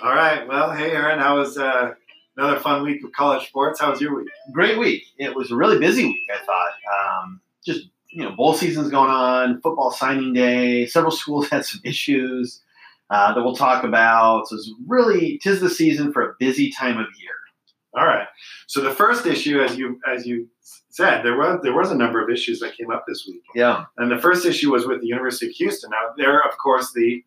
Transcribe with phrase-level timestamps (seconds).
[0.00, 0.46] All right.
[0.46, 1.18] Well, hey, Aaron.
[1.18, 1.92] How was uh,
[2.36, 3.80] another fun week of college sports?
[3.80, 4.28] How was your week?
[4.52, 5.02] Great week.
[5.18, 6.28] It was a really busy week.
[6.32, 7.22] I thought.
[7.24, 10.86] Um, just you know, bowl season's going on, football signing day.
[10.86, 12.60] Several schools had some issues
[13.10, 14.48] uh, that we'll talk about.
[14.48, 17.34] So it's really tis the season for a busy time of year.
[17.96, 18.28] All right.
[18.68, 20.48] So the first issue, as you as you
[20.90, 23.42] said, there was there was a number of issues that came up this week.
[23.52, 23.86] Yeah.
[23.96, 25.90] And the first issue was with the University of Houston.
[25.90, 27.24] Now, they're of course the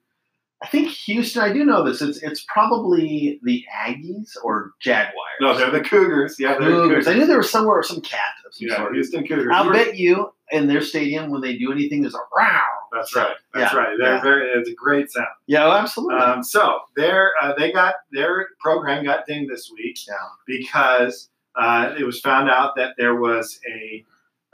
[0.63, 1.41] I think Houston.
[1.41, 2.01] I do know this.
[2.01, 5.15] It's it's probably the Aggies or Jaguars.
[5.39, 6.35] no, they're the Cougars.
[6.37, 7.05] Yeah, they're the Cougars.
[7.05, 7.07] Cougars.
[7.07, 8.93] I knew there was somewhere some cat of some Yeah, sort.
[8.93, 9.47] Houston Cougars.
[9.51, 12.59] I'll bet you in their stadium when they do anything, there's a row.
[12.93, 13.35] That's right.
[13.53, 13.97] That's Yeah, right.
[13.99, 14.21] They're yeah.
[14.21, 14.49] very.
[14.49, 15.27] It's a great sound.
[15.47, 16.17] Yeah, oh, absolutely.
[16.19, 20.13] Um, so their uh, they got their program got dinged this week yeah.
[20.45, 24.05] because uh, it was found out that there was a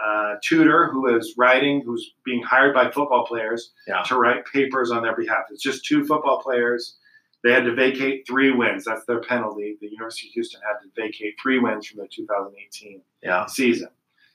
[0.04, 4.04] uh, tutor who is writing, who's being hired by football players Yeah.
[4.04, 5.46] to write papers on their behalf.
[5.52, 6.98] It's just two football players.
[7.44, 8.86] They had to vacate three wins.
[8.86, 9.78] That's their penalty.
[9.80, 13.46] The University of Houston had to vacate three wins from the 2018 Yeah.
[13.48, 13.90] season.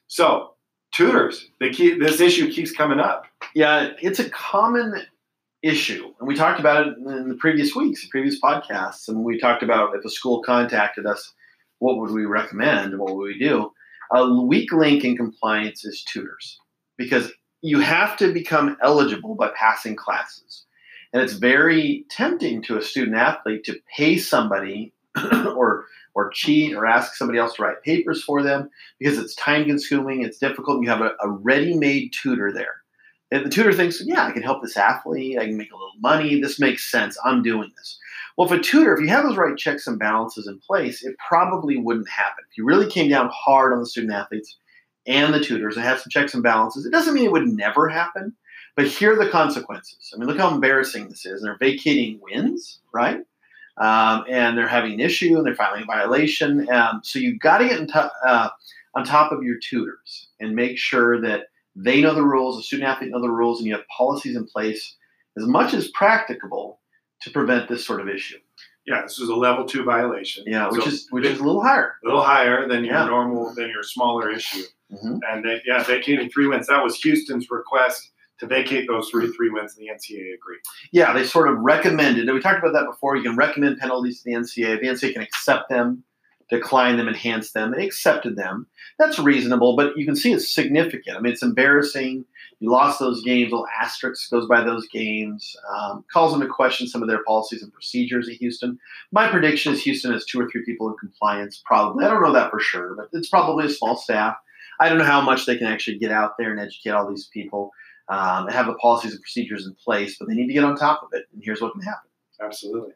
[0.09, 0.55] So
[0.93, 3.27] tutors, they keep this issue keeps coming up.
[3.55, 5.03] Yeah, it's a common
[5.63, 6.13] issue.
[6.19, 9.09] And we talked about it in the previous weeks, the previous podcasts.
[9.09, 11.33] And we talked about if a school contacted us,
[11.79, 12.99] what would we recommend?
[12.99, 13.73] What would we do?
[14.15, 16.59] A weak link in compliance is tutors
[16.99, 17.33] because
[17.63, 20.65] you have to become eligible by passing classes.
[21.13, 24.93] And it's very tempting to a student athlete to pay somebody
[25.33, 29.65] or or cheat or ask somebody else to write papers for them because it's time
[29.65, 32.83] consuming, it's difficult, you have a, a ready-made tutor there.
[33.31, 35.95] And the tutor thinks, yeah, I can help this athlete, I can make a little
[36.01, 37.99] money, this makes sense, I'm doing this.
[38.37, 41.17] Well, if a tutor, if you have those right checks and balances in place, it
[41.27, 42.45] probably wouldn't happen.
[42.51, 44.57] If you really came down hard on the student athletes
[45.07, 47.89] and the tutors and had some checks and balances, it doesn't mean it would never
[47.89, 48.35] happen,
[48.75, 50.13] but here are the consequences.
[50.15, 51.43] I mean, look how embarrassing this is.
[51.43, 53.21] They're vacating wins, right?
[53.79, 56.71] Um, and they're having an issue and they're filing a violation.
[56.71, 58.49] Um, so you've got to get in to- uh,
[58.95, 61.45] on top of your tutors and make sure that
[61.75, 64.47] they know the rules, the student athlete know the rules, and you have policies in
[64.47, 64.97] place
[65.39, 66.81] as much as practicable
[67.23, 68.39] to prevent this sort of issue.
[68.87, 70.45] Yeah, this was a level two violation.
[70.47, 71.97] Yeah, which So is which is a little higher.
[72.03, 73.07] a little higher than your Yeah.
[73.07, 74.65] normal than your smaller issue.
[74.93, 75.21] Mhm.
[75.31, 76.67] And they, yeah, vacating three wins.
[76.67, 80.61] That was Houston's request to vacate those three three wins, and the NCAA agreed.
[80.91, 82.25] Yeah, they sort of recommended.
[82.29, 83.17] and We talked about that before.
[83.17, 84.77] You can recommend penalties to the NCAA.
[84.81, 86.03] The NCAA can accept them,
[86.51, 87.71] decline them, enhance them.
[87.71, 88.67] They accepted them.
[88.99, 91.17] That's reasonable, but you can see it's significant.
[91.17, 92.25] I mean, it's embarrassing.
[92.63, 93.51] You lost those games.
[93.51, 95.57] Little asterisk goes by those games.
[95.77, 98.79] Um, calls into question some of their policies and procedures at Houston.
[99.11, 101.61] My prediction is Houston has two or three people in compliance.
[101.67, 104.37] Probably, I don't know that for sure, but it's probably a small staff.
[104.79, 107.29] I don't know how much they can actually get out there and educate all these
[107.35, 107.73] people
[108.09, 110.77] um, and have the policies and procedures in place, but they need to get on
[110.77, 111.25] top of it.
[111.33, 112.09] And here's what can happen.
[112.41, 112.93] Absolutely.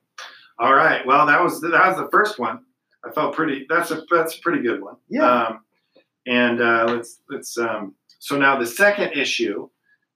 [0.60, 1.04] All right.
[1.04, 2.60] Well, that was that was the first one.
[3.04, 3.66] I felt pretty.
[3.69, 4.94] That's a that's a pretty good one.
[5.09, 5.28] Yeah.
[5.28, 5.60] Um,
[6.25, 7.59] and uh, let's let's.
[7.59, 9.69] Um, so now the second issue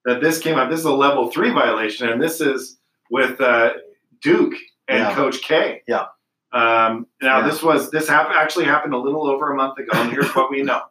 [0.05, 0.71] that this came up.
[0.71, 2.79] This is a level three violation, and this is
[3.11, 3.75] with uh,
[4.23, 4.55] Duke
[4.89, 5.15] and Yeah.
[5.15, 5.83] Coach K.
[5.87, 6.07] Yeah.
[6.53, 7.49] Um, now Yeah.
[7.49, 10.51] this was this hap- actually happened a little over a month ago, and here's what
[10.51, 10.83] we know.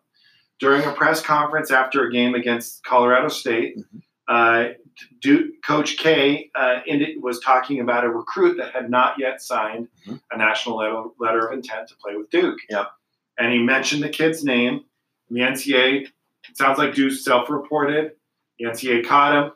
[0.60, 4.02] During a press conference after a game against Colorado State, Mhm.
[4.28, 4.74] uh,
[5.22, 6.82] Duke, Coach K uh,
[7.22, 10.22] was talking about a recruit that had not yet signed Mhm.
[10.32, 12.60] a national letter, letter of intent to play with Duke.
[12.70, 12.92] Yep.
[13.38, 14.84] And he mentioned the kid's name.
[15.30, 16.08] And the NCAA,
[16.54, 18.12] sounds like Duke self-reported.
[18.60, 19.52] The NCAA caught him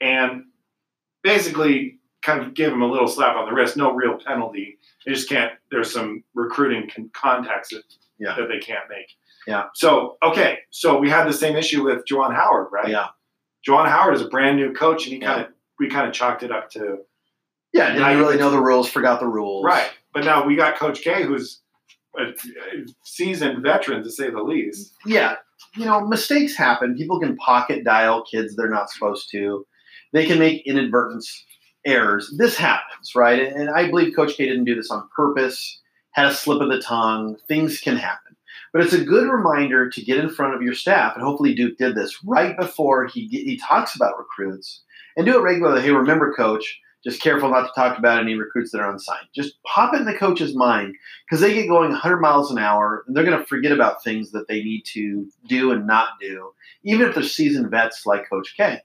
[0.00, 0.44] and
[1.22, 3.76] basically kind of gave him a little slap on the wrist.
[3.76, 4.78] No real penalty.
[5.04, 5.52] They just can't.
[5.70, 7.82] There's some recruiting con- contacts that,
[8.18, 8.34] Yeah.
[8.36, 9.06] that they can't make.
[9.46, 9.64] Yeah.
[9.74, 12.88] So okay, so we had the same issue with Juwan Howard, right?
[12.88, 13.08] Yeah.
[13.66, 15.26] Juwan Howard is a brand new coach, and he Yeah.
[15.34, 16.98] kind of we kind of chalked it up to
[17.72, 19.64] Yeah, didn't Now really know the rules, forgot the rules.
[19.64, 19.90] right.
[20.14, 21.60] But now we got Coach K, who's
[22.18, 22.32] a
[23.04, 24.94] seasoned veteran to say the least.
[25.04, 25.36] Yeah,
[25.76, 26.96] you know, mistakes happen.
[26.96, 29.66] People can pocket dial kids they're not supposed to.
[30.12, 31.24] They can make inadvertent
[31.84, 32.34] errors.
[32.36, 33.40] This happens, right?
[33.40, 35.80] And, I believe Coach K didn't do this on purpose,
[36.12, 37.36] had a slip of the tongue.
[37.48, 38.36] Things can happen.
[38.72, 41.78] But it's a good reminder to get in front of your staff, and hopefully Duke
[41.78, 44.82] did this right before he he talks about recruits,
[45.16, 45.82] and do it regularly.
[45.82, 49.28] Hey, remember, Coach, just careful not to talk about any recruits that are unsigned.
[49.32, 50.92] Just pop it in the coach's mind
[51.24, 54.32] because they get going 100 miles an hour, and they're going to forget about things
[54.32, 56.50] that they need to do and not do,
[56.82, 58.80] even if they're seasoned vets like Coach K.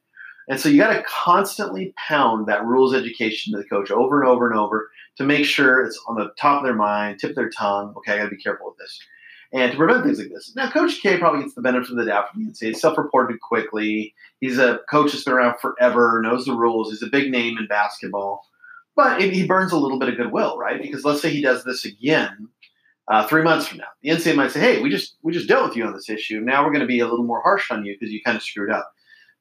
[0.48, 4.30] And so you got to constantly pound that rules education to the coach over and
[4.30, 7.36] over and over to make sure it's on the top of their mind, tip of
[7.36, 7.94] their tongue.
[7.98, 9.00] Okay, I got to be careful with this.
[9.54, 10.54] And to prevent things like this.
[10.56, 12.76] Now, Coach K probably gets the benefit of the doubt from the NCAA.
[12.76, 14.14] Self-reported quickly.
[14.40, 16.90] He's a coach that's been around forever, knows the rules.
[16.90, 18.46] He's a big name in basketball.
[18.96, 20.82] But it, he burns a little bit of goodwill, right?
[20.82, 22.50] Because let's say he does this again
[23.12, 25.68] uh, three months from now, the NCAA might say, "Hey, we just we just dealt
[25.68, 26.40] with you on this issue.
[26.40, 28.44] Now we're going to be a little more harsh on you because you kind of
[28.44, 28.90] screwed up."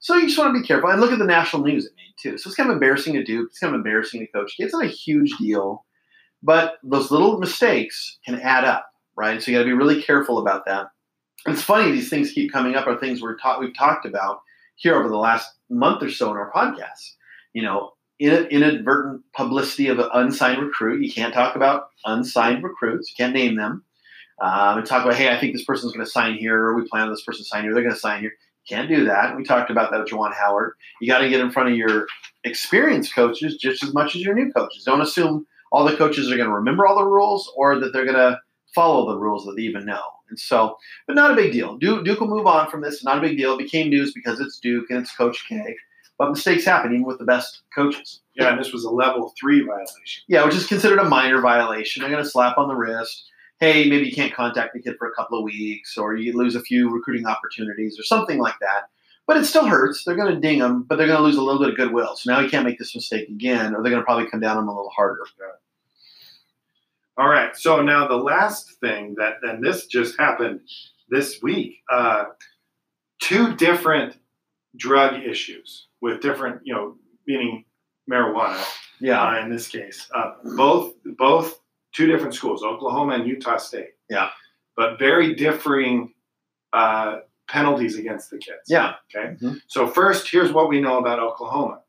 [0.01, 2.15] So you just want to be careful and look at the national news it made
[2.21, 2.37] too.
[2.37, 3.45] So it's kind of embarrassing to do.
[3.45, 4.55] It's kind of embarrassing to coach.
[4.59, 5.85] It's not a huge deal,
[6.43, 9.43] but those little mistakes can add up, right?
[9.43, 10.89] So you got to be really careful about that.
[11.47, 12.87] It's funny these things keep coming up.
[12.87, 14.41] Are things we're taught we've talked about
[14.77, 17.15] here over the last month or so in our podcast.
[17.53, 21.03] You know, inadvertent publicity of an unsigned recruit.
[21.03, 23.11] You can't talk about unsigned recruits.
[23.11, 23.85] You can't name them.
[24.43, 26.89] Um, and talk about, hey, I think this person's going to sign here, or we
[26.89, 27.75] plan on this person sign here.
[27.75, 28.33] They're going to sign here.
[28.69, 29.37] Can't do that.
[29.37, 30.75] We talked about that with Juwan Howard.
[31.01, 32.07] You got to get in front of your
[32.45, 34.85] experienced coaches just as much as your new coaches.
[34.85, 38.05] Don't assume all the coaches are going to remember all the rules or that they're
[38.05, 38.39] going to
[38.75, 40.03] follow the rules that they even know.
[40.29, 40.77] And so,
[41.07, 41.77] but not a big deal.
[41.77, 43.05] Duke, Duke will move on from this.
[43.05, 43.55] Not a big deal.
[43.55, 45.77] It became news because it's Duke and it's Coach K.
[46.19, 48.21] But mistakes happen even with the best coaches.
[48.35, 50.23] Yeah, and this was a level three violation.
[50.29, 52.03] Yeah, which is considered a minor violation.
[52.03, 53.25] They're going to slap on the wrist.
[53.59, 56.55] Hey, maybe you can't contact the kid for a couple of weeks, or you lose
[56.55, 58.91] a few recruiting opportunities, or something like that.
[59.27, 60.05] But it still hurts.
[60.05, 62.17] They're going to ding him, but they're going to lose a little bit of goodwill.
[62.17, 64.57] So now he can't make this mistake again, or they're going to probably come down
[64.57, 65.23] on him a little harder.
[67.21, 67.55] All right.
[67.55, 70.61] So now the last thing that, and this just happened
[71.11, 71.83] this week.
[71.93, 72.25] Uh,
[73.21, 74.17] two different
[74.79, 76.97] drug issues with different, you know,
[77.27, 77.67] meaning
[78.11, 78.65] marijuana.
[79.01, 79.23] Yeah.
[79.23, 81.61] Uh, in this case, uh, both both
[81.93, 83.91] two different schools, Oklahoma and Utah State.
[84.09, 84.31] Yeah.
[84.75, 86.15] But very differing
[86.73, 87.19] uh,
[87.51, 88.63] penalties against the kids.
[88.67, 88.95] Yeah.
[89.15, 89.35] Okay.
[89.35, 89.57] Mm-hmm.
[89.67, 91.81] So first, here's what we know about Oklahoma: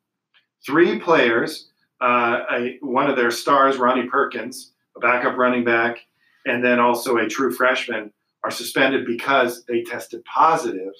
[0.65, 1.69] three players,
[2.01, 5.99] uh, a, one of their stars, Ronnie Perkins, backup running back,
[6.45, 8.11] and then also a true freshman,
[8.43, 10.93] are suspended because they tested positive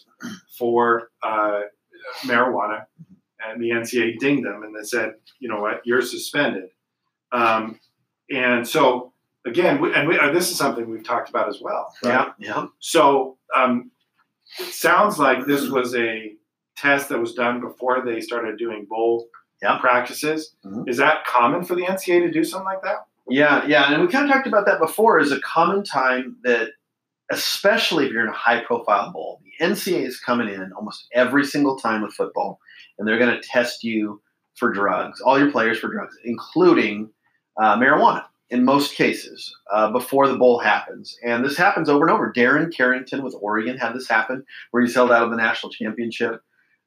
[0.58, 1.62] for uh,
[2.24, 2.86] marijuana,
[3.48, 6.70] and the NCAA dinged them and they said, you know what, you're suspended.
[7.32, 7.80] Um,
[8.30, 9.14] and so
[9.46, 11.94] again, we, and we, uh, this is something we've talked about as well.
[12.04, 12.28] Right?
[12.40, 12.66] Yeah, yeah.
[12.80, 13.92] So um,
[14.60, 16.34] it sounds like this was a
[16.78, 19.28] test that was done before they started doing bowl
[19.62, 19.78] yeah.
[19.80, 20.56] practices.
[20.66, 20.88] Mm-hmm.
[20.88, 23.08] Is that common for the NCAA to do something like that?
[23.32, 25.20] Yeah, yeah, and we kind of talked about that before.
[25.20, 26.70] Is a common time that,
[27.32, 31.78] especially if you're in a high-profile bowl, the NCAA is coming in almost every single
[31.78, 32.60] time with football,
[33.00, 34.22] and they're going to test you
[34.56, 37.10] for drugs, all your players for drugs, including
[37.60, 41.18] uh, marijuana in most cases uh, before the bowl happens.
[41.24, 42.34] And this happens over and over.
[42.34, 46.42] Darren Carrington with Oregon had this happen where he's held out of the national championship.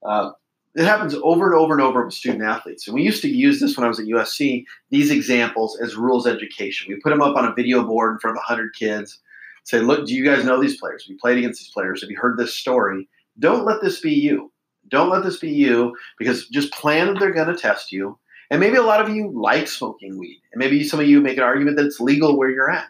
[0.06, 0.32] Uh,
[0.74, 2.86] it happens over and over and over with student athletes.
[2.86, 6.26] And we used to use this when I was at USC, these examples as rules
[6.26, 6.92] education.
[6.92, 9.20] We put them up on a video board in front of 100 kids
[9.64, 11.06] say, look, do you guys know these players?
[11.08, 12.02] We played against these players.
[12.02, 13.08] Have you heard this story?
[13.38, 14.52] Don't let this be you.
[14.88, 18.18] Don't let this be you because just plan that they're going to test you.
[18.50, 20.40] And maybe a lot of you like smoking weed.
[20.52, 22.86] And maybe some of you make an argument that it's legal where you're at.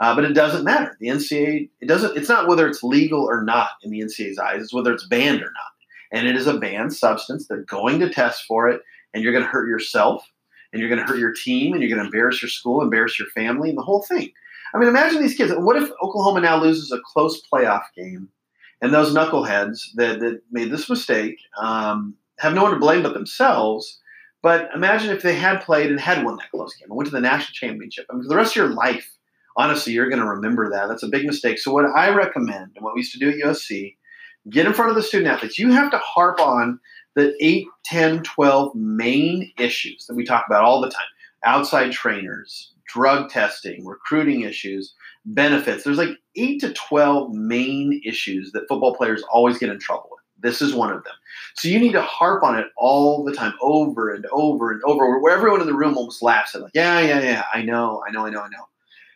[0.00, 0.96] Uh, but it doesn't matter.
[1.00, 4.62] The NCAA, it doesn't, it's not whether it's legal or not in the NCAA's eyes,
[4.62, 5.75] it's whether it's banned or not.
[6.12, 7.46] And it is a banned substance.
[7.46, 8.82] They're going to test for it,
[9.12, 10.24] and you're going to hurt yourself,
[10.72, 13.18] and you're going to hurt your team, and you're going to embarrass your school, embarrass
[13.18, 14.30] your family, and the whole thing.
[14.74, 15.52] I mean, imagine these kids.
[15.56, 18.28] What if Oklahoma now loses a close playoff game,
[18.82, 23.14] and those knuckleheads that, that made this mistake um, have no one to blame but
[23.14, 24.00] themselves?
[24.42, 27.14] But imagine if they had played and had won that close game and went to
[27.14, 28.06] the national championship.
[28.08, 29.10] I mean, for the rest of your life,
[29.56, 30.88] honestly, you're going to remember that.
[30.88, 31.58] That's a big mistake.
[31.58, 33.96] So, what I recommend and what we used to do at USC,
[34.50, 35.58] get in front of the student athletes.
[35.58, 36.78] You have to harp on
[37.14, 41.06] the 8, 10, 12 main issues that we talk about all the time
[41.44, 45.84] outside trainers, drug testing, recruiting issues, benefits.
[45.84, 50.20] There's like eight to 12 main issues that football players always get in trouble with.
[50.38, 51.14] This is one of them.
[51.54, 55.18] So you need to harp on it all the time, over and over and over,
[55.20, 58.10] where everyone in the room almost laughs at, like, yeah, yeah, yeah, I know, I
[58.10, 58.68] know, I know, I know.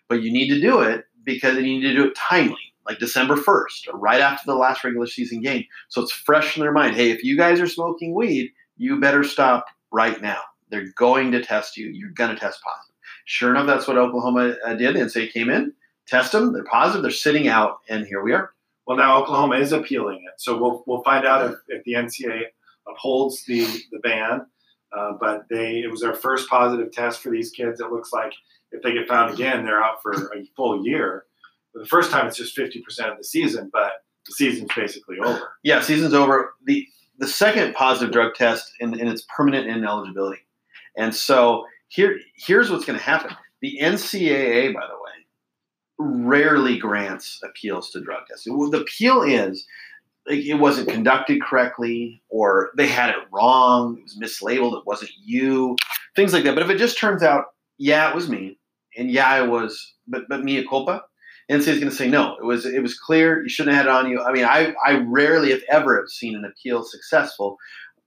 [0.08, 3.36] But you need to do it because you need to do it timely, like December
[3.36, 5.64] 1st or right after the last regular season game.
[5.88, 6.96] So it's fresh in their mind.
[6.96, 10.40] Hey, if you guys are smoking weed, you better stop right now.
[10.70, 11.86] They're going to test you.
[11.86, 12.96] You're going to test positive.
[13.26, 14.96] Sure enough, that's what Oklahoma uh, did.
[14.96, 15.72] The NCAA came in,
[16.08, 18.54] test them, they're positive, they're sitting out, and here we are.
[18.86, 22.42] Well, now Oklahoma is appealing it, so we'll we'll find out if, if the NCAA
[22.88, 24.46] upholds the the ban.
[24.96, 27.80] Uh, but they it was their first positive test for these kids.
[27.80, 28.32] It looks like
[28.72, 31.26] if they get found again, they're out for a full year.
[31.74, 33.92] The first time, it's just fifty percent of the season, but
[34.26, 35.52] the season's basically over.
[35.62, 36.54] Yeah, season's over.
[36.66, 36.86] the
[37.18, 40.40] The second positive drug test, and, and it's permanent ineligibility.
[40.96, 43.36] And so here, here's what's going to happen.
[43.60, 45.10] The NCAA, by the way,
[45.98, 48.44] rarely grants appeals to drug tests.
[48.44, 49.66] The appeal is
[50.26, 55.10] like, it wasn't conducted correctly, or they had it wrong, it was mislabeled, it wasn't
[55.22, 55.76] you.
[56.16, 56.54] things like that.
[56.54, 57.46] But if it just turns out,
[57.78, 58.58] yeah, it was me,
[58.96, 61.02] and yeah, I was, but but mea culpa,
[61.50, 62.36] NCAA is going to say no.
[62.36, 63.42] It was it was clear.
[63.42, 64.22] You shouldn't have had it on you.
[64.22, 67.58] I mean, I I rarely, if ever, have seen an appeal successful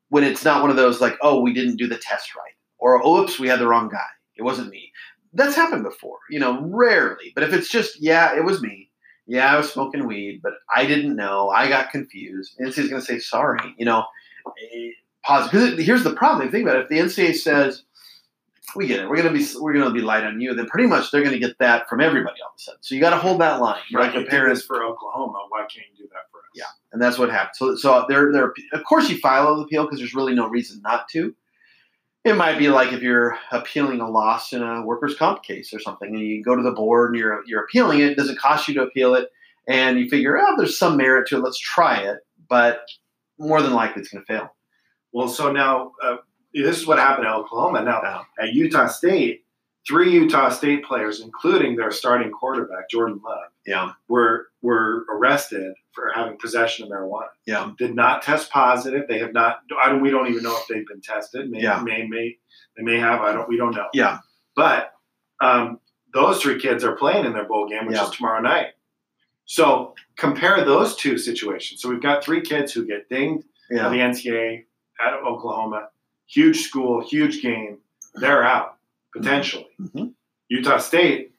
[0.09, 3.03] when it's not one of those like, oh, we didn't do the test right, or
[3.03, 4.07] oh, oops, we had the wrong guy.
[4.37, 4.91] It wasn't me.
[5.33, 7.31] That's happened before, you know, rarely.
[7.33, 8.91] But if it's just, yeah, it was me.
[9.25, 11.49] Yeah, I was smoking weed, but I didn't know.
[11.49, 12.55] I got confused.
[12.59, 13.73] NCAA is going to say sorry.
[13.77, 14.03] You know,
[14.47, 14.89] eh,
[15.25, 15.71] positive.
[15.71, 16.51] Because here's the problem.
[16.51, 16.83] Think about it.
[16.83, 17.83] If the NCAA says
[18.75, 19.09] we get it.
[19.09, 20.53] We're gonna be we're gonna be light on you.
[20.53, 22.79] Then pretty much they're gonna get that from everybody all of a sudden.
[22.81, 23.81] So you got to hold that line.
[23.93, 24.13] Right.
[24.15, 25.45] Like parents for Oklahoma.
[25.49, 26.51] Why can't you do that for us?
[26.55, 27.55] Yeah, and that's what happened.
[27.55, 30.81] So so they're they're of course you file the appeal because there's really no reason
[30.81, 31.35] not to.
[32.23, 35.79] It might be like if you're appealing a loss in a workers' comp case or
[35.79, 38.17] something, and you go to the board and you're you're appealing it.
[38.17, 39.29] Does it cost you to appeal it?
[39.67, 41.43] And you figure, oh, there's some merit to it.
[41.43, 42.19] Let's try it.
[42.49, 42.81] But
[43.37, 44.53] more than likely, it's going to fail.
[45.13, 46.17] Well, so now uh,
[46.53, 47.83] this is what happened at Oklahoma.
[47.83, 49.43] Now at Utah State,
[49.87, 56.11] three Utah State players, including their starting quarterback Jordan Love, yeah, were were arrested for
[56.13, 57.29] having possession of marijuana.
[57.45, 59.07] Yeah, did not test positive.
[59.07, 59.59] They have not.
[59.81, 61.49] I don't, we don't even know if they've been tested.
[61.49, 61.81] May, yeah.
[61.81, 62.37] may may
[62.77, 63.21] they may have.
[63.21, 63.47] I don't.
[63.49, 63.87] We don't know.
[63.93, 64.19] Yeah,
[64.55, 64.93] but
[65.41, 65.79] um,
[66.13, 68.05] those three kids are playing in their bowl game, which yeah.
[68.05, 68.67] is tomorrow night.
[69.45, 71.81] So compare those two situations.
[71.81, 73.83] So we've got three kids who get dinged yeah.
[73.83, 74.63] by the NCAA
[75.05, 75.89] at Oklahoma
[76.33, 77.77] huge school, huge game,
[78.15, 78.77] they're out
[79.15, 79.67] potentially.
[79.79, 80.07] Mm-hmm.
[80.49, 81.33] Utah State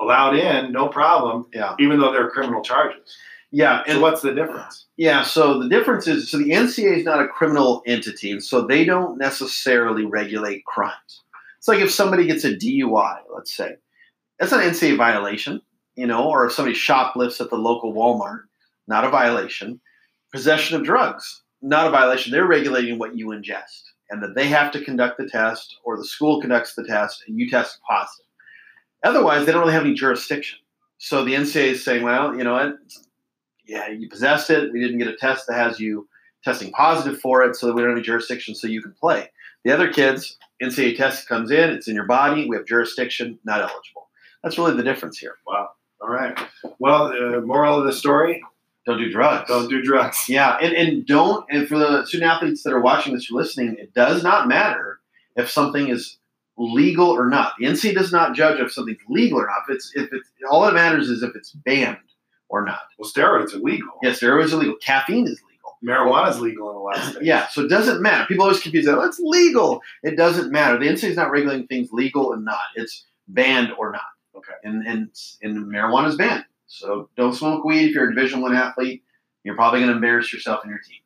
[0.00, 1.46] allowed in, no problem.
[1.52, 1.74] Yeah.
[1.78, 3.16] Even though they're criminal charges.
[3.50, 3.82] Yeah.
[3.86, 4.86] And so what's the difference?
[4.96, 5.22] Yeah.
[5.22, 8.84] So the difference is so the NCAA is not a criminal entity, and so they
[8.84, 11.22] don't necessarily regulate crimes.
[11.58, 13.76] It's like if somebody gets a DUI, let's say,
[14.38, 15.60] that's not an NCAA violation,
[15.96, 18.44] you know, or if somebody shoplifts at the local Walmart,
[18.88, 19.80] not a violation.
[20.32, 22.32] Possession of drugs, not a violation.
[22.32, 26.04] They're regulating what you ingest and that they have to conduct the test or the
[26.04, 28.26] school conducts the test and you test positive.
[29.02, 30.58] Otherwise, they don't really have any jurisdiction.
[30.98, 32.76] So the NCAA is saying, well, you know what?
[33.66, 34.70] Yeah, you possessed it.
[34.70, 36.06] We didn't get a test that has you
[36.44, 39.30] testing positive for it, so that we don't have any jurisdiction, so you can play.
[39.64, 42.48] The other kids, NCAA test comes in, it's in your body.
[42.48, 44.10] We have jurisdiction, not eligible.
[44.42, 45.36] That's really the difference here.
[45.46, 45.70] Wow.
[46.02, 46.36] All right.
[46.78, 48.42] Well, uh, moral of the story:
[48.84, 49.48] don't do drugs.
[49.48, 50.28] Don't do drugs.
[50.28, 53.76] Yeah, and, and don't and for the student athletes that are watching this or listening,
[53.78, 54.98] it does not matter
[55.36, 56.18] if something is
[56.58, 57.52] legal or not.
[57.58, 59.68] The NCAA does not judge if something's legal or not.
[59.68, 61.98] If it's if it's all that matters is if it's banned
[62.48, 62.80] or not.
[62.98, 63.98] Well, steroids are legal.
[64.02, 64.76] Yes, steroids are legal.
[64.76, 65.78] Caffeine is legal.
[65.84, 67.24] Marijuana is legal in a lot of states.
[67.24, 68.26] Yeah, so it doesn't matter.
[68.26, 68.98] People always confuse that.
[68.98, 69.80] Oh, it's legal.
[70.02, 70.78] It doesn't matter.
[70.78, 72.60] The NCAA is not regulating things legal and not.
[72.74, 74.02] It's banned or not.
[74.36, 74.52] Okay.
[74.64, 75.10] And and
[75.42, 76.44] and marijuana is banned.
[76.72, 79.02] So don't smoke weed if you're a Division One athlete.
[79.44, 81.00] You're probably going to embarrass yourself and your team.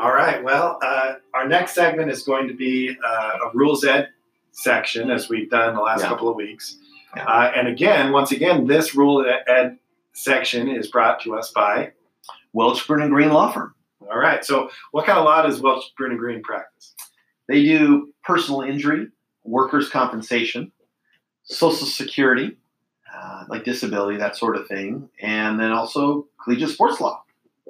[0.00, 0.42] All right.
[0.42, 4.08] Well, uh, our next segment is going to be uh, a rules ed
[4.50, 6.08] section, as we've done the last yeah.
[6.08, 6.78] couple of weeks.
[7.16, 7.24] Yeah.
[7.24, 9.78] Uh, and again, once again, this rule ed
[10.14, 11.92] section is brought to us by
[12.52, 13.72] Welch Bruun and Green Law Firm.
[14.00, 14.44] All right.
[14.44, 16.96] So, what kind of law does Welch Bruun and Green practice?
[17.52, 19.08] They do personal injury,
[19.44, 20.72] workers' compensation,
[21.42, 22.56] social security,
[23.14, 27.22] uh, like disability, that sort of thing, and then also collegiate sports law.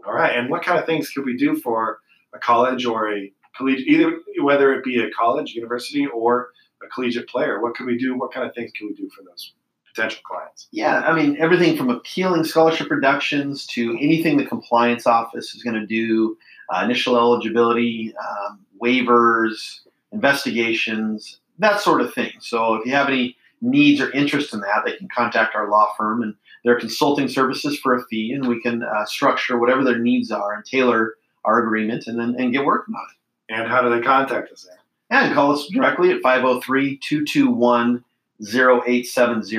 [0.06, 0.38] All right.
[0.38, 1.98] And what kind of things could we do for
[2.32, 7.28] a college or a collegiate, either whether it be a college, university, or a collegiate
[7.28, 7.60] player?
[7.60, 8.16] What could we do?
[8.16, 9.52] What kind of things can we do for those
[9.92, 10.68] potential clients?
[10.70, 15.74] Yeah, I mean, everything from appealing scholarship reductions to anything the compliance office is going
[15.74, 16.36] to do,
[16.72, 19.80] uh, initial eligibility, um, waivers,
[20.12, 22.32] investigations, that sort of thing.
[22.40, 25.92] So if you have any needs or interest in that, they can contact our law
[25.96, 26.34] firm and
[26.64, 30.54] their consulting services for a fee, and we can uh, structure whatever their needs are
[30.54, 33.54] and tailor our agreement and then and get working on it.
[33.54, 34.66] And how do they contact us?
[34.68, 34.76] Then?
[35.10, 38.04] And call us directly at 503 221
[38.40, 39.56] 0870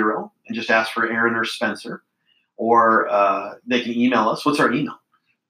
[0.48, 2.03] and just ask for Aaron or Spencer.
[2.58, 4.46] Or uh, they can email us.
[4.46, 5.00] What's our email?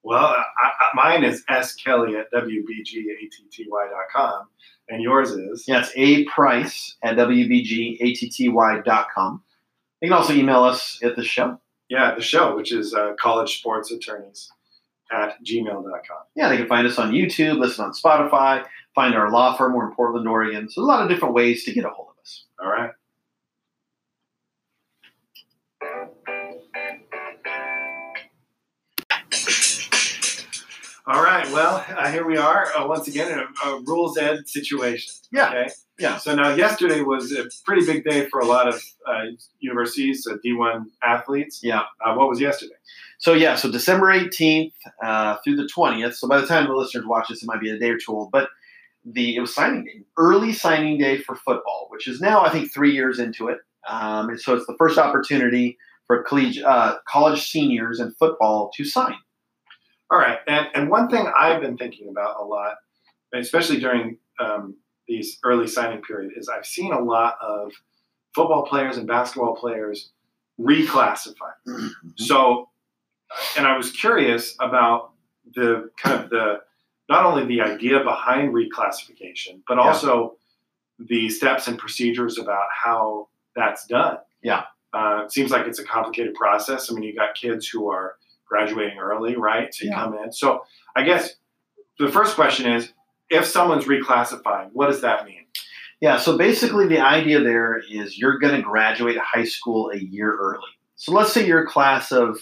[0.04, 4.48] Well, I, I, mine is s kelly at wbgatty.com.
[4.90, 5.66] And yours is?
[5.66, 9.42] Yeah, it's a price at wbgatty.com.
[10.02, 11.58] You can also email us at the show.
[11.88, 14.52] Yeah, the show, which is uh, college sports attorneys
[15.10, 16.18] at gmail.com.
[16.34, 19.72] Yeah, they can find us on YouTube, listen on Spotify, find our law firm.
[19.74, 20.68] We're in Portland, Oregon.
[20.68, 22.44] So a lot of different ways to get a hold of us.
[22.62, 22.90] All right.
[31.06, 31.46] All right.
[31.52, 35.12] Well, uh, here we are uh, once again in a, a, rules ed situation.
[35.30, 35.50] Yeah.
[35.50, 35.68] Okay.
[35.98, 36.16] Yeah.
[36.16, 39.24] So now, yesterday was a pretty big day for a lot of uh,
[39.60, 41.60] universities, uh, D1 athletes.
[41.62, 41.82] Yeah.
[42.02, 42.72] Uh, what was yesterday?
[43.18, 46.14] So yeah, so December 18th uh, through the 20th.
[46.14, 48.12] So by the time the listeners watch this, it might be a day or two
[48.12, 48.30] old.
[48.30, 48.48] But
[49.04, 52.72] the it was signing day, early signing day for football, which is now I think
[52.72, 53.58] three years into it.
[53.86, 58.84] Um, and so it's the first opportunity for college, uh, college seniors in football to
[58.86, 59.16] sign.
[60.10, 62.76] All right, and and one thing I've been thinking about a lot,
[63.34, 64.76] especially during um,
[65.08, 67.72] these early signing period, is I've seen a lot of
[68.34, 70.10] football players and basketball players
[70.60, 71.52] reclassify.
[71.66, 71.88] Mm-hmm.
[72.16, 72.68] So,
[73.56, 75.12] and I was curious about
[75.54, 76.60] the kind of the
[77.08, 80.36] not only the idea behind reclassification, but also
[80.98, 81.06] yeah.
[81.08, 84.18] the steps and procedures about how that's done.
[84.42, 84.64] Yeah.
[84.92, 86.90] Uh, it seems like it's a complicated process.
[86.90, 88.16] I mean, you got kids who are
[88.54, 89.72] graduating early, right?
[89.72, 89.94] To yeah.
[89.94, 90.32] come in.
[90.32, 90.62] So
[90.94, 91.34] I guess
[91.98, 92.92] the first question is
[93.30, 95.46] if someone's reclassifying, what does that mean?
[96.00, 100.36] Yeah, so basically the idea there is you're going to graduate high school a year
[100.36, 100.70] early.
[100.96, 102.38] So let's say you're a class of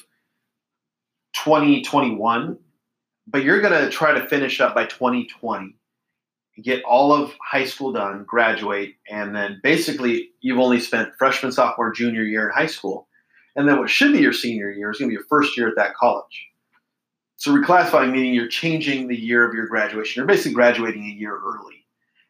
[1.35, 2.59] 2021,
[3.27, 5.77] but you're going to try to finish up by 2020,
[6.63, 11.93] get all of high school done, graduate, and then basically you've only spent freshman, sophomore,
[11.93, 13.09] junior year in high school.
[13.57, 15.69] And then what should be your senior year is going to be your first year
[15.69, 16.49] at that college.
[17.37, 20.21] So reclassifying meaning you're changing the year of your graduation.
[20.21, 21.85] You're basically graduating a year early,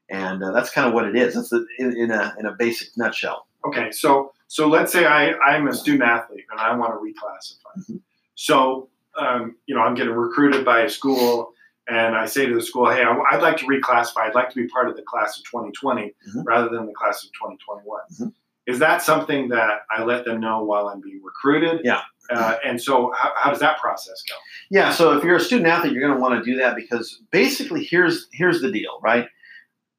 [0.09, 1.35] and uh, that's kind of what it is.
[1.35, 3.47] That's the, in, in, a in a basic nutshell.
[3.67, 7.83] Okay, so so let's say I I'm a student athlete and I want to reclassify.
[7.83, 7.97] Mm-hmm.
[8.37, 8.89] So
[9.19, 11.53] um, you know I'm getting recruited by a school,
[11.89, 14.21] and I say to the school, hey, I, would like to reclassify.
[14.23, 16.41] I'd like to be part of the class of 2020 mm-hmm.
[16.45, 18.01] rather than the class of 2021.
[18.13, 18.29] Mm-hmm
[18.67, 21.81] is that something that I let them know while I'm being recruited?
[21.85, 22.03] Yeah.
[22.31, 24.35] Uh, and so, how, how, does that process go?
[24.71, 24.93] Yeah.
[24.93, 27.83] So, if you're a student athlete, you're going to want to do that because basically,
[27.83, 29.27] here's here's the deal, right?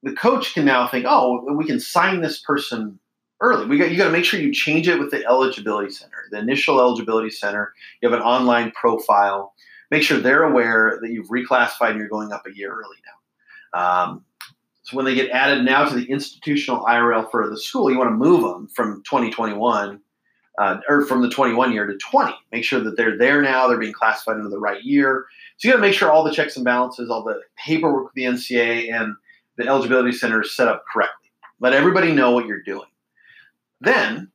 [0.02, 2.98] The coach can now think, oh, we can sign this person
[3.40, 3.66] early.
[3.66, 6.38] We got you got to make sure you change it with the eligibility center, the
[6.38, 7.74] initial eligibility center.
[8.00, 9.52] You have an online profile.
[9.90, 13.80] Make sure they're aware that you've reclassified and you're going up a year early now.
[13.80, 14.24] Um,
[14.84, 18.08] so when they get added now to the institutional IRL for the school, you want
[18.08, 19.98] to move them from 2021
[20.58, 22.34] uh, or from the 21 year to 20.
[22.52, 25.24] Make sure that they're there now, they're being classified into the right year.
[25.56, 28.14] So you got to make sure all the checks and balances, all the paperwork with
[28.14, 29.14] the NCA and
[29.56, 31.30] the eligibility center is set up correctly.
[31.60, 32.88] Let everybody know what you're doing.
[33.80, 34.30] Then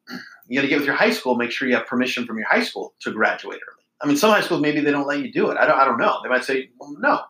[0.47, 2.47] you got to get with your high school, make sure you have permission from your
[2.47, 3.83] high school to graduate early.
[4.01, 5.57] I mean, some high schools maybe they don't let you do it.
[5.57, 6.21] I don't, I don't know.
[6.23, 7.21] They might say, well, no,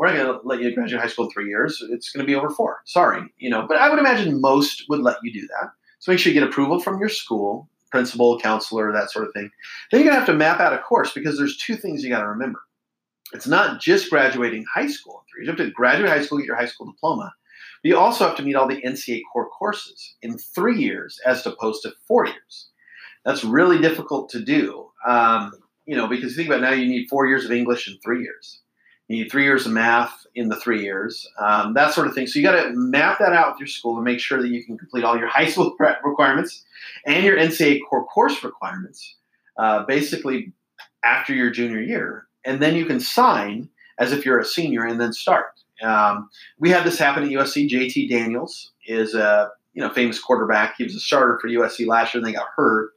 [0.00, 1.84] we're not going to let you graduate high school in three years.
[1.90, 2.80] It's going to be over four.
[2.86, 3.66] Sorry, you know.
[3.68, 5.72] But I would imagine most would let you do that.
[5.98, 9.50] So make sure you get approval from your school, principal, counselor, that sort of thing.
[9.90, 12.08] Then you're going to have to map out a course because there's two things you
[12.08, 12.60] got to remember.
[13.34, 15.58] It's not just graduating high school in three years.
[15.58, 17.34] You have to graduate high school, get your high school diploma.
[17.82, 21.44] But you also have to meet all the NCA core courses in three years as
[21.44, 22.70] opposed to four years.
[23.26, 24.88] That's really difficult to do.
[25.06, 25.52] Um,
[25.84, 28.22] you know, because think about it, now you need four years of English in three
[28.22, 28.60] years.
[29.10, 32.28] You need three years of math in the three years, um, that sort of thing.
[32.28, 34.64] So you got to map that out with your school and make sure that you
[34.64, 36.64] can complete all your high school requirements
[37.04, 39.16] and your NCA core course requirements,
[39.56, 40.52] uh, basically
[41.04, 43.68] after your junior year, and then you can sign
[43.98, 45.58] as if you're a senior and then start.
[45.82, 47.68] Um, we had this happen at USC.
[47.68, 50.76] JT Daniels is a you know famous quarterback.
[50.78, 52.92] He was a starter for USC last year, and they got hurt.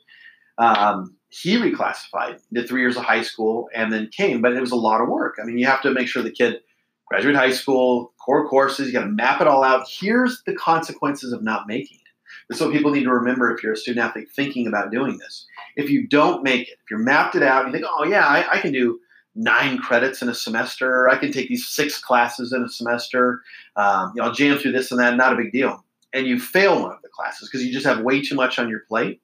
[0.60, 4.40] Um, he reclassified, did three years of high school, and then came.
[4.40, 5.38] But it was a lot of work.
[5.42, 6.60] I mean, you have to make sure the kid
[7.08, 8.88] graduate high school, core courses.
[8.88, 9.88] You got to map it all out.
[9.90, 12.04] Here's the consequences of not making it.
[12.50, 15.18] This is what people need to remember if you're a student athlete thinking about doing
[15.18, 15.48] this.
[15.76, 18.58] If you don't make it, if you're mapped it out, you think, oh yeah, I,
[18.58, 19.00] I can do
[19.34, 21.10] nine credits in a semester.
[21.10, 23.42] I can take these six classes in a semester.
[23.76, 25.16] Um, you know, I'll jam through this and that.
[25.18, 25.84] Not a big deal.
[26.14, 28.70] And you fail one of the classes because you just have way too much on
[28.70, 29.20] your plate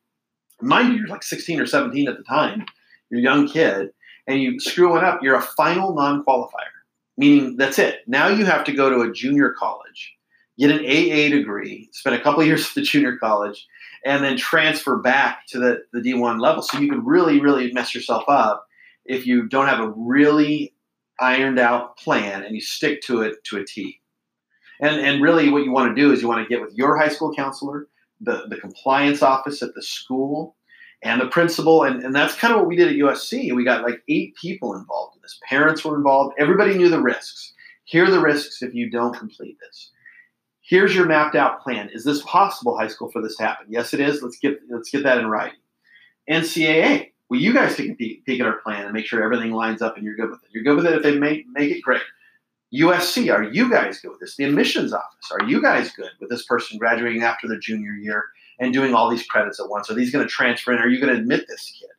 [0.62, 2.66] mind you, you're like 16 or 17 at the time,
[3.10, 3.90] you're a young kid,
[4.28, 6.50] and you screw it up, you're a final non qualifier,
[7.18, 8.02] meaning that's it.
[8.08, 10.14] Now you have to go to a junior college,
[10.58, 13.68] get an AA degree, spend a couple years at the junior college,
[14.06, 16.62] and then transfer back to the, the D1 level.
[16.62, 18.66] So you could really, really mess yourself up
[19.06, 20.74] if you don't have a really
[21.20, 24.00] ironed out plan and you stick to it to a T.
[24.82, 26.98] And, and really, what you want to do is you want to get with your
[26.98, 27.88] high school counselor,
[28.22, 30.56] the, the compliance office at the school
[31.02, 31.84] and the principal.
[31.84, 33.54] And, and that's kind of what we did at USC.
[33.56, 35.40] We got like eight people involved in this.
[35.48, 36.36] Parents were involved.
[36.38, 37.54] Everybody knew the risks.
[37.86, 39.92] Here are the risks if you don't complete this.
[40.62, 41.90] Here's your mapped out plan.
[41.92, 43.66] Is this possible, high school, for this to happen?
[43.70, 44.22] Yes, it is.
[44.22, 45.58] Let's get let's get that in writing.
[46.30, 47.10] NCAA.
[47.28, 49.82] Well, you guys take a peek, peek at our plan and make sure everything lines
[49.82, 50.50] up and you're good with it.
[50.52, 52.02] You're good with it if they make make it great.
[52.74, 54.36] USC, are you guys good with this?
[54.36, 58.26] The admissions office, are you guys good with this person graduating after their junior year
[58.60, 59.90] and doing all these credits at once?
[59.90, 60.80] Are these going to transfer in?
[60.80, 61.90] Are you going to admit this kid?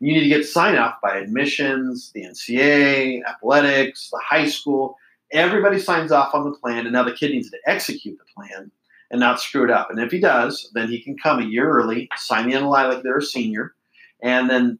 [0.00, 4.96] You need to get sign off by admissions, the NCA, athletics, the high school.
[5.32, 8.70] Everybody signs off on the plan, and now the kid needs to execute the plan
[9.10, 9.90] and not screw it up.
[9.90, 13.02] And if he does, then he can come a year early, sign the NLI like
[13.02, 13.74] they're a senior,
[14.22, 14.78] and then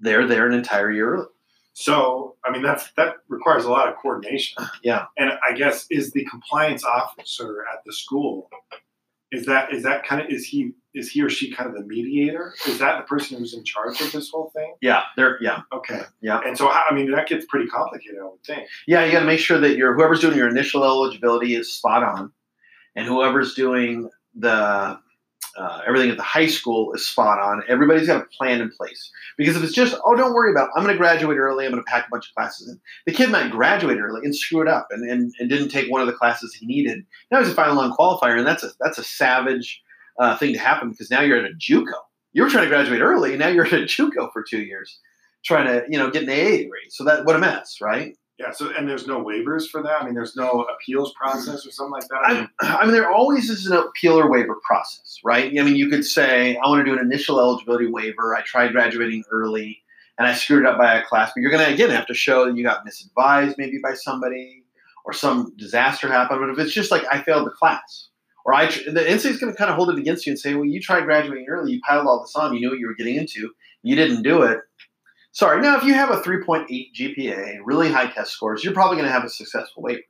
[0.00, 1.26] they're there an entire year early.
[1.80, 4.64] So, I mean, that's that requires a lot of coordination.
[4.82, 5.04] Yeah.
[5.16, 8.50] And I guess is the compliance officer at the school
[9.30, 11.84] is that is that kind of is he is he or she kind of the
[11.84, 12.52] mediator?
[12.66, 14.74] Is that the person who's in charge of this whole thing?
[14.80, 16.00] Yeah, they're yeah, Okay.
[16.20, 16.40] Yeah.
[16.44, 18.18] And so, I mean, that gets pretty complicated.
[18.20, 18.66] I would think.
[18.88, 19.04] yeah.
[19.04, 22.32] You got to make sure that your whoever's doing your initial eligibility is spot on,
[22.96, 24.98] and whoever's doing the
[25.58, 27.62] uh, everything at the high school is spot on.
[27.68, 30.72] Everybody's got a plan in place because if it's just oh, don't worry about, it.
[30.76, 31.64] I'm going to graduate early.
[31.64, 32.80] I'm going to pack a bunch of classes in.
[33.06, 36.00] The kid might graduate early and screw it up and, and, and didn't take one
[36.00, 37.04] of the classes he needed.
[37.30, 39.82] Now he's a final non-qualifier, and that's a that's a savage
[40.18, 41.94] uh, thing to happen because now you're at a JUCO.
[42.32, 45.00] You were trying to graduate early, and now you're at a JUCO for two years,
[45.44, 46.90] trying to you know get an AA grade.
[46.90, 48.16] So that what a mess, right?
[48.38, 48.52] Yeah.
[48.52, 50.00] So, and there's no waivers for that.
[50.00, 52.20] I mean, there's no appeals process or something like that.
[52.24, 55.46] I mean, I, mean, there always is an appeal or waiver process, right?
[55.46, 58.36] I mean, you could say, I want to do an initial eligibility waiver.
[58.36, 59.82] I tried graduating early
[60.18, 62.46] and I screwed up by a class, but you're going to, again, have to show
[62.46, 64.62] that you got misadvised maybe by somebody
[65.04, 66.40] or some disaster happened.
[66.40, 68.08] But if it's just like, I failed the class,
[68.44, 70.54] or I, the NCAA is going to kind of hold it against you and say,
[70.54, 72.94] well, you tried graduating early, you piled all this on, you knew what you were
[72.94, 73.50] getting into,
[73.82, 74.60] you didn't do it.
[75.32, 75.60] Sorry.
[75.60, 79.12] Now, if you have a 3.8 GPA, really high test scores, you're probably going to
[79.12, 80.00] have a successful waiver.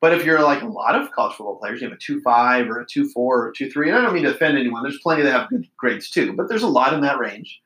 [0.00, 2.80] But if you're like a lot of college football players, you have a 2.5 or
[2.80, 4.82] a 2.4 or a 2.3, and I don't mean to offend anyone.
[4.82, 7.60] There's plenty that have good grades too, but there's a lot in that range.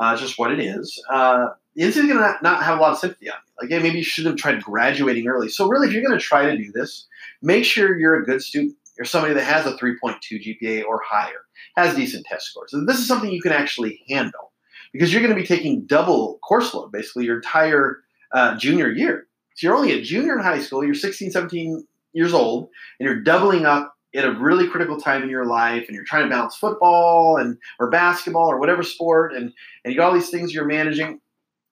[0.00, 1.02] Uh, it's just what it is.
[1.10, 3.52] Uh, is going to not have a lot of sympathy on you.
[3.60, 5.48] Like, hey, maybe you should have tried graduating early.
[5.48, 7.06] So, really, if you're going to try to do this,
[7.42, 8.76] make sure you're a good student.
[8.96, 9.98] You're somebody that has a 3.2
[10.30, 12.72] GPA or higher, has decent test scores.
[12.72, 14.49] And this is something you can actually handle
[14.92, 18.00] because you're going to be taking double course load basically your entire
[18.32, 19.26] uh, junior year.
[19.54, 23.20] So you're only a junior in high school, you're 16, 17 years old, and you're
[23.20, 26.56] doubling up at a really critical time in your life, and you're trying to balance
[26.56, 29.52] football and or basketball or whatever sport, and,
[29.84, 31.20] and you got all these things you're managing.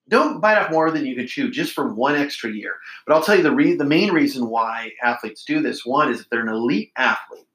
[0.08, 2.76] Don't bite off more than you can chew just for one extra year.
[3.06, 5.84] But I'll tell you the re- the main reason why athletes do this.
[5.84, 7.46] One is if they're an elite athlete,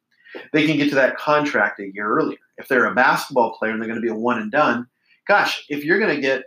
[0.52, 2.38] they can get to that contract a year earlier.
[2.58, 4.88] If they're a basketball player and they're going to be a one and done,
[5.28, 6.46] gosh, if you're going to get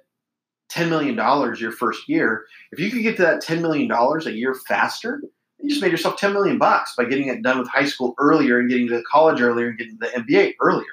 [0.72, 1.16] $10 million
[1.58, 5.22] your first year, if you could get to that $10 million a year faster,
[5.58, 8.58] you just made yourself 10 million bucks by getting it done with high school earlier
[8.58, 10.84] and getting to college earlier and getting to the NBA earlier.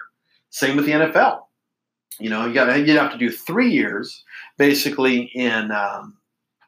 [0.49, 1.41] Same with the NFL.
[2.19, 4.23] You know, you got you'd have to do three years
[4.57, 5.71] basically in.
[5.71, 6.17] Um,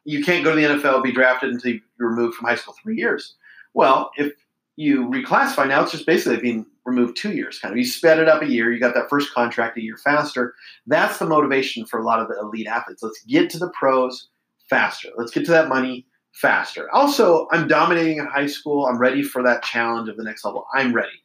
[0.04, 2.96] you can't go to the NFL be drafted until you're removed from high school three
[2.96, 3.34] years.
[3.74, 4.32] Well, if
[4.76, 7.58] you reclassify now, it's just basically being removed two years.
[7.58, 8.72] Kind of, you sped it up a year.
[8.72, 10.54] You got that first contract a year faster.
[10.86, 13.02] That's the motivation for a lot of the elite athletes.
[13.02, 14.28] Let's get to the pros
[14.70, 15.08] faster.
[15.16, 16.90] Let's get to that money faster.
[16.92, 18.86] Also, I'm dominating in high school.
[18.86, 20.66] I'm ready for that challenge of the next level.
[20.74, 21.22] I'm ready.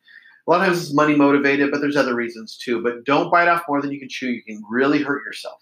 [0.47, 2.82] A lot of times it's money motivated, but there's other reasons too.
[2.82, 4.30] But don't bite off more than you can chew.
[4.30, 5.62] You can really hurt yourself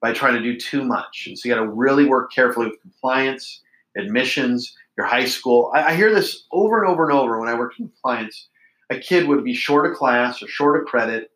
[0.00, 1.24] by trying to do too much.
[1.26, 3.60] And so you got to really work carefully with compliance,
[3.96, 5.72] admissions, your high school.
[5.74, 8.48] I, I hear this over and over and over when I work in compliance.
[8.90, 11.30] A kid would be short a class or short a credit,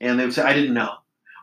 [0.00, 0.94] and they would say, "I didn't know,"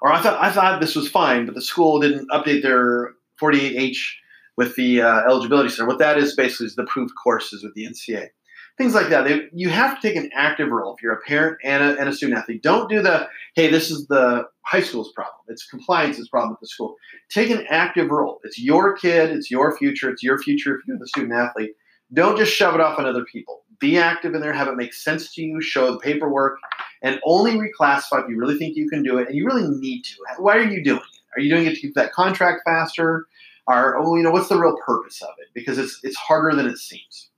[0.01, 4.15] or "I thought I thought this was fine, but the school didn't update their 48H
[4.57, 7.85] with the uh, eligibility center." What that is basically is the approved courses with the
[7.85, 8.29] NCA
[8.77, 9.25] things like that.
[9.25, 12.09] They, you have to take an active role if you're a parent and a, and
[12.09, 12.61] a student athlete.
[12.61, 15.35] Don't do the, hey, this is the high school's problem.
[15.47, 16.95] It's compliance's problem at the school.
[17.29, 18.39] Take an active role.
[18.43, 19.31] It's your kid.
[19.31, 20.09] It's your future.
[20.09, 21.71] It's your future if you're the student athlete.
[22.13, 23.63] Don't just shove it off on other people.
[23.79, 24.53] Be active in there.
[24.53, 25.61] Have it make sense to you.
[25.61, 26.59] Show the paperwork,
[27.01, 30.03] and only reclassify if you really think you can do it, and you really need
[30.03, 30.15] to.
[30.37, 31.37] Why are you doing it?
[31.37, 33.27] Are you doing it to keep that contract faster?
[33.67, 35.47] Or, oh, you know, what's the real purpose of it?
[35.53, 37.29] Because it's it's harder than it seems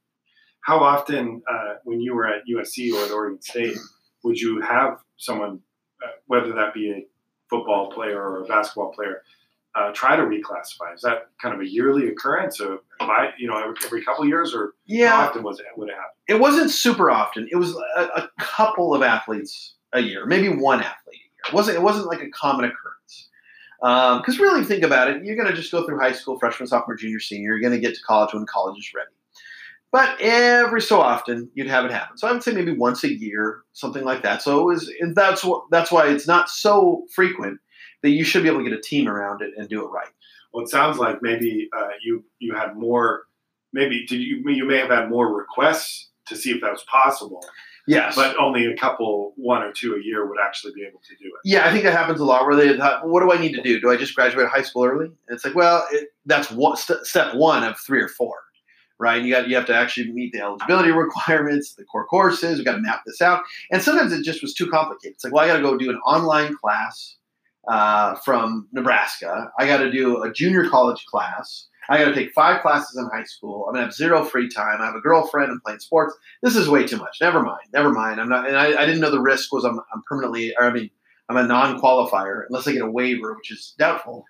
[0.68, 3.78] how often, uh, when you were at USC or at Oregon State,
[4.26, 5.62] would you have someone,
[6.04, 7.06] uh, whether that be a
[7.50, 9.22] football player or a basketball player,
[9.78, 10.94] uh, try to reclassify?
[10.96, 14.30] Is that kind of a yearly occurrence, or by you know every, every couple of
[14.30, 16.16] years, or yeah, how often was it would it happen?
[16.28, 17.48] It wasn't super often.
[17.52, 21.48] It was a, a couple of athletes a year, maybe one athlete a year.
[21.48, 23.30] It wasn't it wasn't like a common occurrence.
[23.80, 25.24] Because um, really, think about it.
[25.24, 27.52] You're going to just go through high school, freshman, sophomore, junior, senior.
[27.52, 29.12] You're going to get to college when college is ready.
[29.92, 32.18] But every so often, you'd have it happen.
[32.18, 34.42] So I would say maybe once a year, something like that.
[34.42, 37.60] So it was, and that's what that's why it's not so frequent
[38.04, 40.10] that you should be able to get a team around it and do it right.
[40.54, 43.24] Well, it sounds like maybe uh, you you had more.
[43.74, 47.44] Maybe did you you may have had more requests to see if that was possible.
[47.88, 48.18] Yes.
[48.18, 51.28] but only a couple, one or two a year would actually be able to do
[51.28, 51.40] it.
[51.46, 52.46] Yeah, I think that happens a lot.
[52.46, 53.80] Where they thought, "What do I need to do?
[53.80, 57.06] Do I just graduate high school early?" And it's like, well, it, that's one, st-
[57.06, 58.36] step one of three or four,
[59.00, 59.24] right?
[59.24, 62.58] You got you have to actually meet the eligibility requirements, the core courses.
[62.60, 65.16] We got to map this out, and sometimes it just was too complicated.
[65.16, 67.17] It's like, well, I got to go do an online class
[67.68, 69.52] uh, from Nebraska.
[69.60, 71.68] I got to do a junior college class.
[71.90, 73.66] I got to take five classes in high school.
[73.66, 74.82] I'm gonna have zero free time.
[74.82, 75.52] I have a girlfriend.
[75.52, 76.14] I'm playing sports.
[76.44, 77.18] This is way too much.
[77.22, 77.62] Never mind.
[77.74, 78.20] Never mind.
[78.20, 78.48] I'm not.
[78.48, 80.54] And I, I didn't know the risk was I'm, I'm permanently.
[80.60, 80.90] Or I mean,
[81.30, 84.26] I'm a non-qualifier unless I get a waiver, which is doubtful.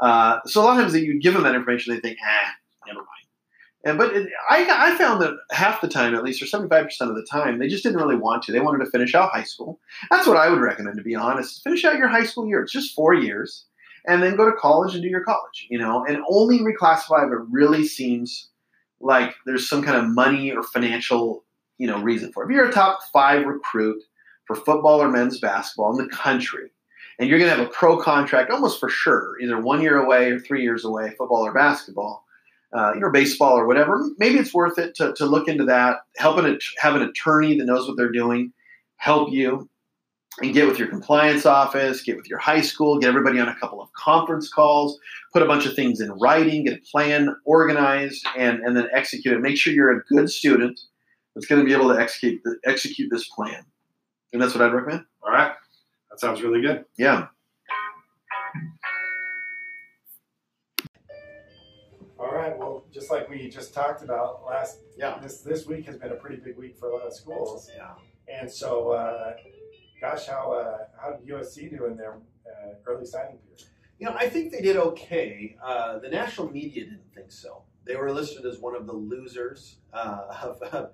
[0.00, 2.54] Uh, so a lot of times that you give them that information, they think, ah,
[2.86, 3.08] never mind.
[3.84, 7.10] And but it, I I found that half the time, at least, or 75 percent
[7.10, 8.52] of the time, they just didn't really want to.
[8.52, 9.80] They wanted to finish out high school.
[10.10, 11.62] That's what I would recommend, to be honest.
[11.62, 12.62] Finish out your high school year.
[12.62, 13.64] It's just four years
[14.06, 17.32] and then go to college and do your college, you know, and only reclassify if
[17.32, 18.48] it really seems
[19.00, 21.44] like there's some kind of money or financial,
[21.78, 22.46] you know, reason for it.
[22.46, 24.02] If you're a top five recruit
[24.46, 26.70] for football or men's basketball in the country,
[27.18, 30.30] and you're going to have a pro contract almost for sure, either one year away
[30.30, 32.24] or three years away, football or basketball,
[32.72, 35.98] uh, you know, baseball or whatever, maybe it's worth it to, to look into that,
[36.16, 38.52] Helping an, have an attorney that knows what they're doing,
[38.96, 39.68] help you
[40.40, 43.54] and get with your compliance office, get with your high school, get everybody on a
[43.56, 44.98] couple of conference calls,
[45.32, 49.34] put a bunch of things in writing, get a plan organized, and, and then execute
[49.34, 49.40] it.
[49.40, 50.80] Make sure you're a good student
[51.34, 53.64] that's going to be able to execute the, execute this plan.
[54.32, 55.04] And that's what I'd recommend.
[55.22, 55.52] All right,
[56.10, 56.84] that sounds really good.
[56.96, 57.26] Yeah.
[62.92, 65.18] Just like we just talked about last, Yeah.
[65.20, 67.94] this this week has been a pretty big week for a lot of schools, Yeah.
[68.28, 69.36] and so, uh,
[70.00, 72.14] gosh, how uh, how did USC do in their
[72.46, 73.62] uh, early signing period?
[73.98, 75.56] You know, I think they did okay.
[75.62, 77.62] Uh, the national media didn't think so.
[77.84, 79.76] They were listed as one of the losers.
[79.92, 80.90] Uh, of, of,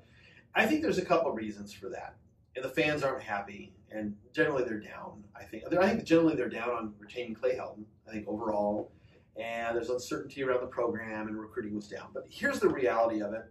[0.54, 2.16] I think there's a couple reasons for that.
[2.56, 5.22] And the fans aren't happy, and generally they're down.
[5.38, 5.64] I think.
[5.72, 7.84] I think generally they're down on retaining Clay Helton.
[8.08, 8.90] I think overall,
[9.38, 12.08] and there's uncertainty around the program, and recruiting was down.
[12.14, 13.44] But here's the reality of it.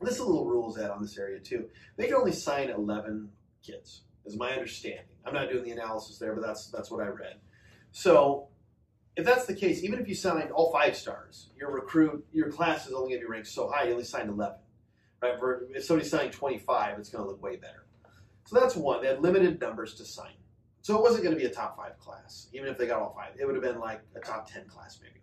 [0.00, 1.68] This is a little rules out on this area too.
[1.96, 3.28] They can only sign 11
[3.62, 5.04] kids, is my understanding.
[5.26, 7.36] I'm not doing the analysis there, but that's that's what I read.
[7.92, 8.48] So
[9.16, 12.86] if that's the case, even if you signed all five stars, your recruit, your class
[12.86, 13.84] is only going to be ranked so high.
[13.84, 14.56] You only signed 11,
[15.20, 15.34] right?
[15.74, 17.84] If somebody's signing 25, it's going to look way better.
[18.46, 19.02] So that's one.
[19.02, 20.32] They had limited numbers to sign.
[20.82, 23.14] So it wasn't going to be a top five class, even if they got all
[23.14, 23.34] five.
[23.38, 25.20] It would have been like a top 10 class, maybe.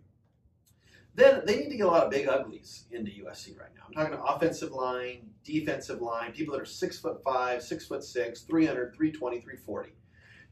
[1.14, 3.82] Then they need to get a lot of big uglies into USC right now.
[3.88, 8.42] I'm talking offensive line, defensive line, people that are six foot five, six foot six,
[8.42, 9.90] 300, 320, 340.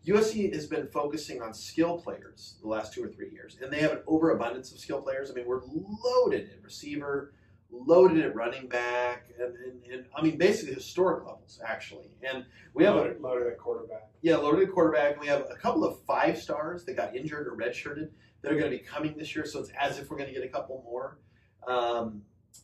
[0.08, 3.78] USC has been focusing on skill players the last two or three years, and they
[3.78, 5.30] have an overabundance of skill players.
[5.30, 7.32] I mean, we're loaded at receiver,
[7.70, 12.10] loaded at running back, and, and, and I mean, basically historic levels, actually.
[12.22, 14.08] And we have a, loaded, loaded at quarterback.
[14.22, 15.12] yeah, loaded at quarterback.
[15.12, 18.10] And We have a couple of five stars that got injured or redshirted
[18.42, 19.44] that are going to be coming this year.
[19.44, 21.18] So it's as if we're going to get a couple more,
[21.66, 22.22] um,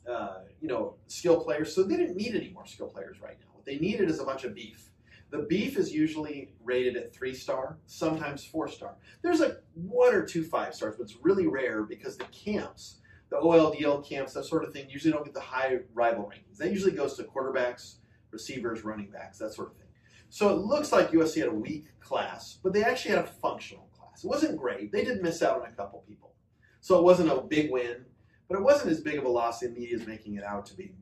[0.08, 1.74] uh, you know, skill players.
[1.74, 3.46] So they didn't need any more skill players right now.
[3.52, 4.88] What they needed is a bunch of beef.
[5.30, 8.96] The beef is usually rated at three star, sometimes four star.
[9.22, 12.96] There's like one or two five stars, but it's really rare because the camps,
[13.32, 16.58] the OLDL camps, that sort of thing, usually don't get the high rival rankings.
[16.58, 17.94] That usually goes to quarterbacks,
[18.30, 19.86] receivers, running backs, that sort of thing.
[20.28, 23.88] So it looks like USC had a weak class, but they actually had a functional
[23.96, 24.22] class.
[24.22, 24.92] It wasn't great.
[24.92, 26.34] They did miss out on a couple people.
[26.82, 28.04] So it wasn't a big win,
[28.48, 30.76] but it wasn't as big of a loss the media is making it out to
[30.76, 30.94] be.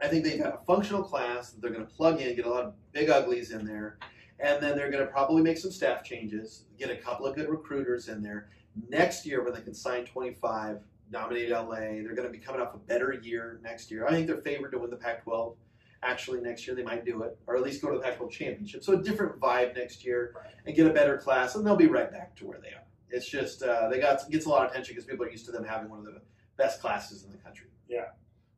[0.00, 2.50] I think they've got a functional class that they're going to plug in, get a
[2.50, 3.98] lot of big uglies in there,
[4.40, 7.50] and then they're going to probably make some staff changes, get a couple of good
[7.50, 8.48] recruiters in there.
[8.88, 10.78] Next year, when they can sign 25,
[11.10, 14.06] dominate LA, they're going to be coming off a better year next year.
[14.06, 15.56] I think they're favored to win the Pac 12
[16.02, 18.84] actually next year they might do it, or at least go to the Pac-12 championship.
[18.84, 20.34] So a different vibe next year
[20.66, 22.84] and get a better class, and they'll be right back to where they are.
[23.10, 25.52] It's just uh, they got gets a lot of attention because people are used to
[25.52, 26.20] them having one of the
[26.56, 27.68] best classes in the country.
[27.88, 28.06] Yeah.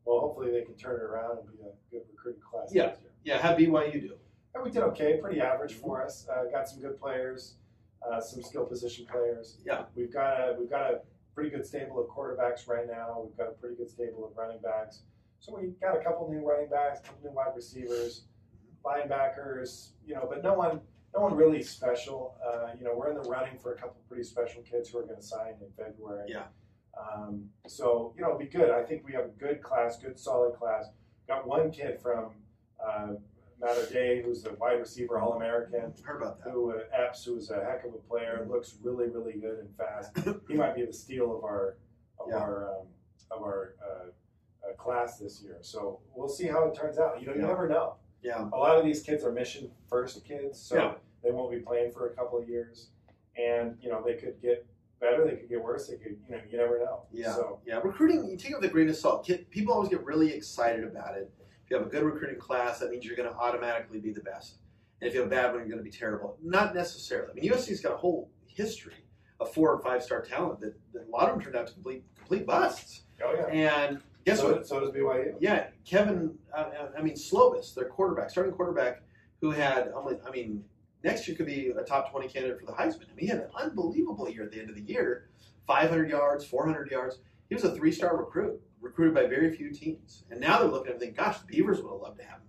[0.05, 2.87] Well, hopefully they can turn it around and be a good recruiting class Yeah.
[2.87, 3.11] next year.
[3.23, 4.15] Yeah, How BYU do.
[4.55, 6.27] And we did okay, pretty average for us.
[6.29, 7.55] Uh, got some good players,
[8.03, 9.59] uh, some skill position players.
[9.65, 9.85] Yeah.
[9.95, 11.01] We've got a we've got a
[11.35, 13.23] pretty good stable of quarterbacks right now.
[13.25, 15.03] We've got a pretty good stable of running backs.
[15.41, 18.25] So we got a couple new running backs, a couple new wide receivers,
[18.85, 20.81] linebackers, you know, but no one
[21.15, 22.37] no one really special.
[22.45, 25.03] Uh, you know, we're in the running for a couple pretty special kids who are
[25.03, 26.29] going to sign in February.
[26.29, 26.45] Yeah.
[26.99, 28.71] Um, so you know, it'll be good.
[28.71, 30.87] I think we have a good class, good solid class.
[31.27, 32.31] Got one kid from
[32.85, 33.15] uh,
[33.61, 35.93] Mater Dei who's a wide receiver, All American.
[36.03, 36.51] Heard about that.
[36.51, 39.69] Who uh, Epps, who is a heck of a player, looks really, really good and
[39.77, 40.17] fast.
[40.49, 41.77] he might be the steal of our
[42.19, 42.37] of Yeah.
[42.37, 42.87] our um,
[43.31, 45.59] of our uh, uh, class this year.
[45.61, 47.21] So we'll see how it turns out.
[47.21, 47.47] You know, you Yeah.
[47.47, 47.97] never know.
[48.23, 48.49] Yeah.
[48.53, 50.95] A lot of these kids are mission first kids, so Yeah.
[51.23, 52.91] they won't be playing for a couple of years,
[53.37, 54.67] and you know they could get
[55.01, 57.03] better, they could get worse, they could you know you never know.
[57.13, 57.35] Yeah.
[57.35, 59.29] So Yeah, recruiting, you take it with a grain of salt.
[59.51, 61.31] People always get really excited about it.
[61.71, 64.23] If you have a good recruiting class, that means you're going to automatically be the
[64.23, 64.57] best.
[65.01, 66.37] And if you have a bad one, you're going to be terrible.
[66.43, 67.31] Not necessarily.
[67.31, 69.05] I mean, USC's got a whole history
[69.39, 71.73] of four and five star talent that, that a lot of them turned out to
[71.73, 73.03] complete complete busts.
[73.25, 73.47] oh yeah.
[73.79, 74.67] And guess so, what?
[74.67, 75.35] so does BYU.
[75.39, 76.37] Yeah, Kedon.
[76.53, 76.65] Uh,
[76.99, 79.03] I mean, Slovis, their quarterback, starting quarterback,
[79.41, 79.93] who had.
[80.27, 80.65] I mean,
[81.05, 83.05] next year could be a top twenty candidate for the Heisman.
[83.13, 85.29] I mean, he had an unbelievable year at the end of the year.
[85.69, 87.21] 500 yards, 400 yards.
[87.49, 90.25] He was a three-star recruit, recruited by very few teams.
[90.31, 92.49] And now they're looking at think, gosh, the Beavers would have loved to have him,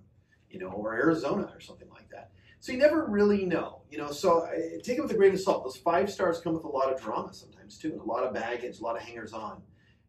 [0.50, 2.32] you know, or Arizona or something like that.
[2.60, 4.12] So you never really know, you know.
[4.12, 4.52] So uh,
[4.84, 5.64] take it with a grain of salt.
[5.64, 8.34] Those five stars come with a lot of drama sometimes too, and a lot of
[8.34, 9.64] baggage, a lot of hangers-on.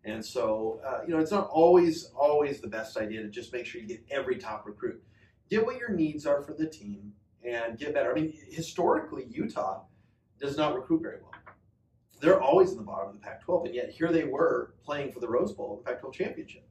[0.05, 3.65] And so, uh, you know, it's not always always the best idea to just make
[3.65, 5.03] sure you get every top recruit.
[5.49, 8.11] Get what your needs are for the team and get better.
[8.11, 9.85] I mean, historically, Utah
[10.39, 11.33] does not recruit very well.
[12.23, 15.19] They're always in the bottom of the Pac-12, and yet here they were playing for
[15.19, 16.65] the Rose Bowl, the Pac-12 championship.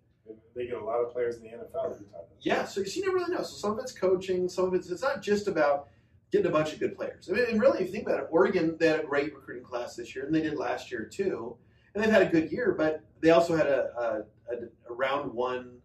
[0.56, 2.00] They get a lot of players in the NFL.
[2.40, 3.44] Yeah, so you never really know.
[3.44, 5.90] So some of it's coaching, some of it's it's not just about
[6.32, 7.30] getting a bunch of good players.
[7.30, 9.66] I mean, and really, if you think about it, Oregon they had a great recruiting
[9.66, 11.58] class this year, and they did last year too,
[11.94, 12.74] and they've had a good year.
[12.78, 14.58] But they also had a, a, a,
[14.90, 15.80] a round one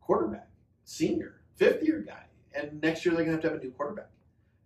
[0.00, 0.48] quarterback,
[0.84, 3.72] senior, fifth year guy, and next year they're going to have to have a new
[3.72, 4.08] quarterback.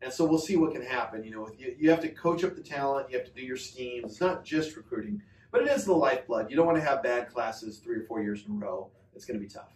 [0.04, 1.24] And so we'll see what can happen.
[1.24, 3.56] You know, you, you have to coach up the talent, you have to do your
[3.56, 4.12] schemes.
[4.12, 6.50] It's not just recruiting, but it is the lifeblood.
[6.50, 8.90] You don't want to have bad classes three or four years in a row.
[9.16, 9.72] It's going to be tough.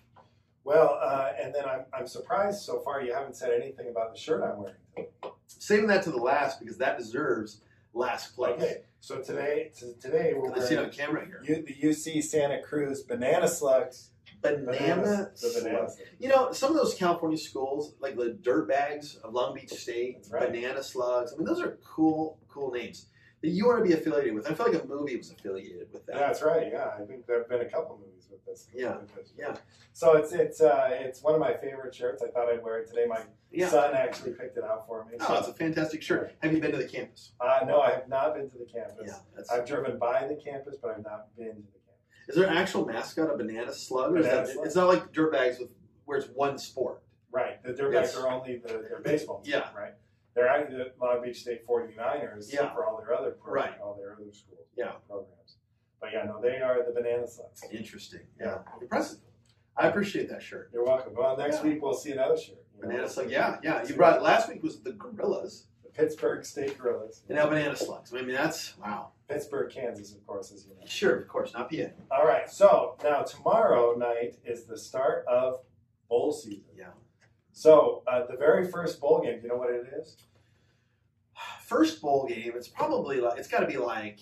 [0.64, 4.20] Well, uh, and then I'm, I'm surprised so far you haven't said anything about the
[4.20, 5.10] shirt I'm wearing.
[5.46, 7.62] saving that to the last because that deserves
[7.94, 8.60] last place.
[8.60, 11.42] Okay, so today to, today we're I see it on camera here.
[11.42, 14.10] U, the UC Santa Cruz banana slugs.
[14.40, 15.60] Banana, Bananas, slugs.
[15.62, 16.10] banana slugs.
[16.18, 20.26] You know, some of those California schools, like the dirt bags of Long Beach State,
[20.30, 20.52] right.
[20.52, 21.32] banana slugs.
[21.32, 23.06] I mean, those are cool, cool names
[23.42, 24.50] that you want to be affiliated with.
[24.50, 26.16] I feel like a movie was affiliated with that.
[26.16, 26.68] That's right.
[26.72, 28.66] Yeah, I think there have been a couple movies with this.
[28.74, 29.54] Yeah, with yeah.
[29.92, 32.22] So it's it's uh, it's one of my favorite shirts.
[32.22, 33.06] I thought I'd wear it today.
[33.06, 33.20] My
[33.52, 33.68] Yeah.
[33.68, 35.16] son actually picked it out for me.
[35.20, 36.34] Oh, it's a fantastic shirt.
[36.42, 37.32] Have you been to the campus?
[37.40, 39.04] uh, no, I have not been to the campus.
[39.06, 39.14] Yeah.
[39.36, 41.77] That's, I've driven by the campus, but I've not been to the campus.
[42.28, 44.12] Is there an actual mascot, a banana slug?
[44.14, 44.66] Or is that, slug.
[44.66, 45.70] It's not like dirt bags with
[46.04, 47.02] where it's one sport.
[47.30, 47.62] Right.
[47.62, 48.16] The Dirtbags Yes.
[48.16, 49.40] are only the they're baseball.
[49.42, 49.68] team, Yeah.
[49.76, 49.94] Right.
[50.34, 52.72] They're actually the Long Beach State 49ers Yeah.
[52.72, 53.78] for all their other pro- Right.
[53.80, 54.66] all their other schools.
[54.76, 54.92] Yeah.
[55.08, 55.56] Programs.
[56.00, 57.62] But yeah, no, they are the banana slugs.
[57.72, 58.20] Interesting.
[58.40, 58.62] Yeah.
[58.80, 59.18] Impressive.
[59.76, 60.70] I appreciate that shirt.
[60.72, 61.14] You're welcome.
[61.14, 61.64] Well, next Yeah.
[61.64, 62.56] week we'll see another shirt.
[62.76, 62.88] you know.
[62.88, 63.30] Banana slug.
[63.30, 63.84] Yeah, yeah.
[63.84, 65.66] You brought last week was the gorillas.
[65.82, 67.24] the Pittsburgh State Gorillas.
[67.28, 68.12] And now banana slugs.
[68.14, 69.12] I mean, that's wow.
[69.28, 70.86] Pittsburgh, Kansas, of course, as you know.
[70.86, 71.76] Sure, of course, not PA.
[72.10, 72.48] All right.
[72.50, 75.60] So now tomorrow night is the start of
[76.08, 76.64] bowl season.
[76.76, 76.86] Yeah.
[77.52, 80.16] So uh, the very first bowl game, you know what it is?
[81.66, 82.52] First bowl game.
[82.56, 84.20] It's probably like it's got to be like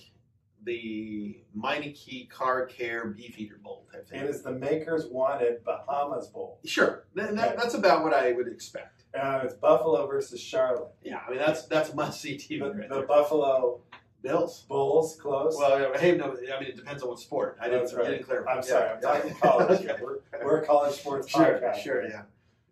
[0.65, 4.21] the Meineke Car Care Beef Eater Bowl type thing.
[4.21, 6.59] It is the Makers Wanted Bahamas Bowl.
[6.65, 9.05] Sure, Th- that, that's about what I would expect.
[9.17, 10.91] Uh, it's Buffalo versus Charlotte.
[11.05, 13.03] Yeah, I mean that's that's must see TV The, right the.
[13.03, 13.83] Buffalo
[14.27, 14.65] Bills.
[14.69, 15.57] Bulls close.
[15.59, 17.57] Well, yeah, hey, no, I mean it depends on what sport.
[17.61, 18.07] I didn't, right.
[18.07, 18.53] I didn't clarify.
[18.55, 19.81] I'm sorry, I'm talking college.
[19.87, 20.03] Okay.
[20.03, 21.77] We're, we're a college sports Sure, podcast.
[21.83, 22.23] sure, yeah.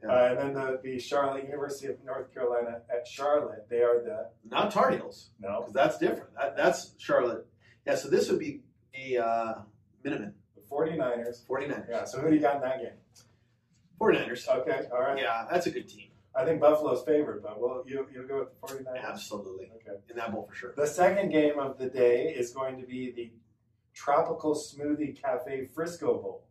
[0.03, 0.11] yeah.
[0.11, 4.29] Uh, and then the, the Charlotte University of North Carolina at Charlotte, they are the
[4.51, 5.31] Not Tar Heels.
[5.41, 6.35] no because that's different.
[6.37, 7.47] That, that's Charlotte.
[7.87, 8.63] Yeah, so this would be
[8.95, 9.55] the uh,
[10.03, 11.47] Minutemen, the 49ers.
[11.47, 11.89] 49ers.
[11.89, 12.05] Yeah.
[12.05, 12.93] So who do you got in that game?
[14.01, 14.49] 49ers.
[14.49, 14.87] Okay.
[14.93, 15.19] All right.
[15.19, 16.09] Yeah, that's a good team.
[16.37, 19.05] I think Buffalo's favored, but well, you you go with the 49ers.
[19.05, 19.71] Absolutely.
[19.77, 19.99] Okay.
[20.11, 20.75] In that bowl for sure.
[20.77, 23.31] The second game of the day is going to be the
[23.95, 26.45] Tropical Smoothie Cafe Frisco Bowl.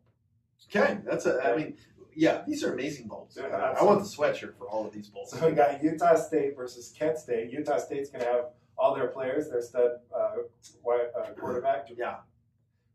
[0.70, 1.76] Okay, that's a, I mean,
[2.16, 3.38] yeah, these are amazing bowls.
[3.40, 5.32] Yeah, I want the sweatshirt for all of these bowls.
[5.32, 7.52] So we got Utah State versus Kent State.
[7.52, 8.46] Utah State's going to have
[8.78, 11.88] all their players, their stud uh, uh, quarterback.
[11.96, 12.18] Yeah.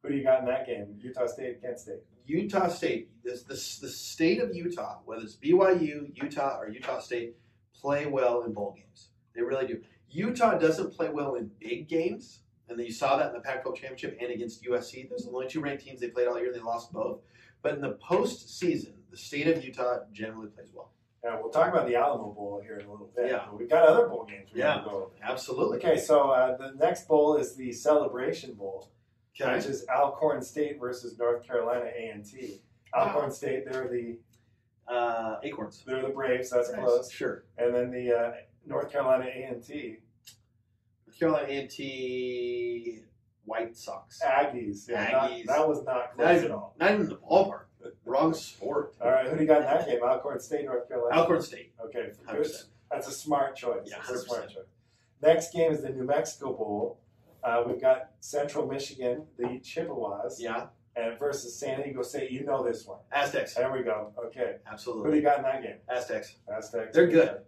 [0.09, 0.97] Who do you got in that game?
[1.03, 2.01] Utah State, Kent State.
[2.25, 7.37] Utah State, this, this, the state of Utah, whether it's BYU, Utah, or Utah State,
[7.79, 9.09] play well in bowl games.
[9.35, 9.83] They really do.
[10.11, 12.41] Utah doesn't play well in big games,
[12.71, 15.11] and you saw that in the Pac-12 championship and against USC.
[15.11, 16.47] Those are the only two ranked teams they played all year.
[16.47, 17.21] And they lost both.
[17.61, 20.93] But in the postseason, the state of Utah generally plays well.
[21.23, 23.31] Yeah, we'll talk about the Alamo Bowl here in a little bit.
[23.31, 23.45] Yeah.
[23.51, 24.83] But we've got other bowl games we Yeah.
[24.85, 25.11] go.
[25.23, 25.79] Absolutely.
[25.79, 28.89] Okay, so uh, the next bowl is the Celebration Bowl,
[29.41, 29.55] Okay.
[29.57, 32.61] which is Alcorn State versus North Carolina A&T.
[32.95, 34.19] Alcorn State, they're the
[34.93, 35.85] Uh, Acorns.
[35.87, 36.51] they're the Braves.
[36.51, 36.81] That's Nice.
[36.81, 37.13] close.
[37.13, 37.45] Sure.
[37.59, 38.33] And then the uh,
[38.67, 39.99] North Carolina A&T
[41.07, 43.03] North Carolina A&T
[43.45, 44.21] White Sox.
[44.23, 44.89] Aggies.
[44.89, 45.45] Yeah, not- Aggies.
[45.47, 46.75] that was not Not close even, at all.
[46.79, 47.65] not even the ballpark.
[48.05, 48.95] Wrong sport.
[49.01, 50.03] All right, who do you got in that game?
[50.03, 51.21] Alcorn State, North Carolina.
[51.21, 51.73] Alcorn State.
[51.85, 52.65] Okay, 100%.
[52.91, 53.83] That's a smart choice.
[53.87, 54.65] Yeah, That's a smart choice.
[55.23, 56.99] Next game is the New Mexico Bowl.
[57.43, 60.67] Uh, we've got Central Michigan, the Chippewas, Yeah,
[60.97, 62.31] and versus San Diego State.
[62.31, 62.99] You know this one.
[63.13, 63.55] Aztecs.
[63.55, 64.13] There we go.
[64.27, 64.57] Okay.
[64.71, 65.05] Absolutely.
[65.05, 65.77] Who do you got in that game?
[65.89, 66.37] Aztecs.
[66.55, 66.95] Aztecs.
[66.95, 67.39] They're good.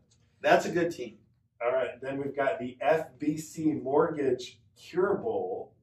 [0.41, 1.16] That's a good team.
[1.64, 2.01] All right.
[2.01, 5.74] Then we've got the FBC Mortgage Cure Bowl,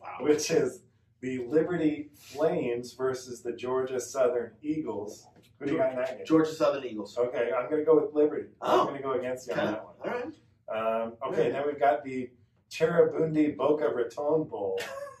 [0.00, 0.16] Wow.
[0.20, 0.82] which is
[1.20, 5.26] the Liberty Flames versus the Georgia Southern Eagles.
[5.58, 6.26] Who do you got in that game?
[6.26, 7.18] Georgia Southern Eagles.
[7.18, 8.46] Okay, I'm going to go with Liberty.
[8.62, 8.80] Oh.
[8.80, 9.94] I'm going to go against you on that one.
[10.02, 11.04] All right.
[11.04, 12.30] Um, okay, then we've got the
[12.70, 14.80] Cheribundi Boca Raton Bowl,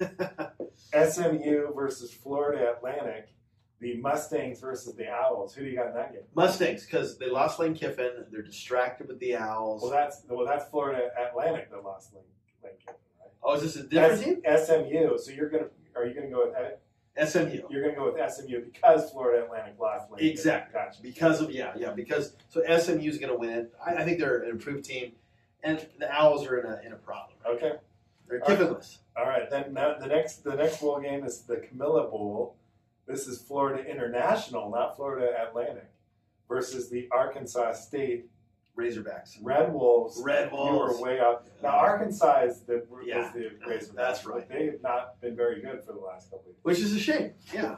[0.92, 3.28] SMU versus Florida Atlantic,
[3.80, 5.54] the Mustangs versus the Owls.
[5.54, 6.22] Who do you got in that game?
[6.34, 8.24] Mustangs, because they lost Lane Kiffin.
[8.30, 9.82] They're distracted with the Owls.
[9.82, 12.22] Well, that's well, that's Florida Atlantic that lost Lane,
[12.62, 13.30] Lane Kiffin, right?
[13.42, 14.42] oh, is this a different team?
[14.44, 15.18] SMU.
[15.18, 16.80] So you're gonna are you gonna go with that?
[17.28, 17.62] SMU.
[17.68, 20.30] You're gonna go with SMU because Florida Atlantic lost Lane.
[20.30, 20.72] Exactly.
[20.72, 21.02] Gotcha.
[21.02, 21.92] Because of yeah, yeah.
[21.92, 23.68] Because so SMU is going to win.
[23.84, 25.12] I, I think they're an improved team,
[25.62, 27.36] and the Owls are in a in a problem.
[27.46, 27.72] Okay.
[28.28, 28.96] They're All right.
[29.16, 32.56] All right, then now the next the next bowl game is the Camellia Bowl.
[33.06, 35.90] This is Florida International, not Florida Atlantic,
[36.48, 38.30] versus the Arkansas State
[38.78, 39.36] Razorbacks.
[39.42, 40.20] Red Wolves.
[40.24, 40.70] Red Wolves.
[40.94, 41.46] You were way up.
[41.60, 43.94] Now Arkansas is the, Yeah, is the Razorbacks.
[43.96, 44.48] that's but right.
[44.48, 46.58] They have not been very good for the last couple of years.
[46.62, 47.32] Which is a shame.
[47.52, 47.76] Yeah,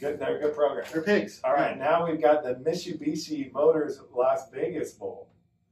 [0.00, 0.86] Good, they're a good program.
[0.90, 1.42] they're pigs.
[1.44, 5.28] All right, now we've got the Mitsubishi Motors Las Vegas Bowl.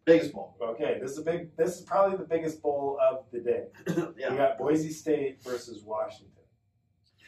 [0.08, 0.56] Biggest bowl.
[0.60, 1.56] Okay, this is a big.
[1.56, 3.64] This is probably the biggest bowl of the day.
[4.18, 4.30] yeah.
[4.30, 6.32] We got Boise State versus Washington.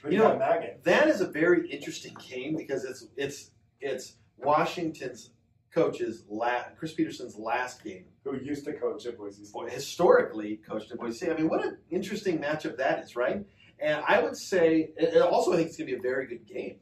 [0.03, 0.83] Do You you know, that?
[0.85, 3.51] That is a very interesting game because it's it's
[3.81, 5.31] it's Washington's
[5.75, 8.07] coach's last, Chris Petersen's last game.
[8.25, 9.71] Who used to coach at Boise State?
[9.71, 11.31] Historically coached at Boise State.
[11.31, 13.45] I mean, what an interesting matchup that is, right?
[13.79, 16.47] And I would say, and also I think it's going to be a very good
[16.47, 16.77] game.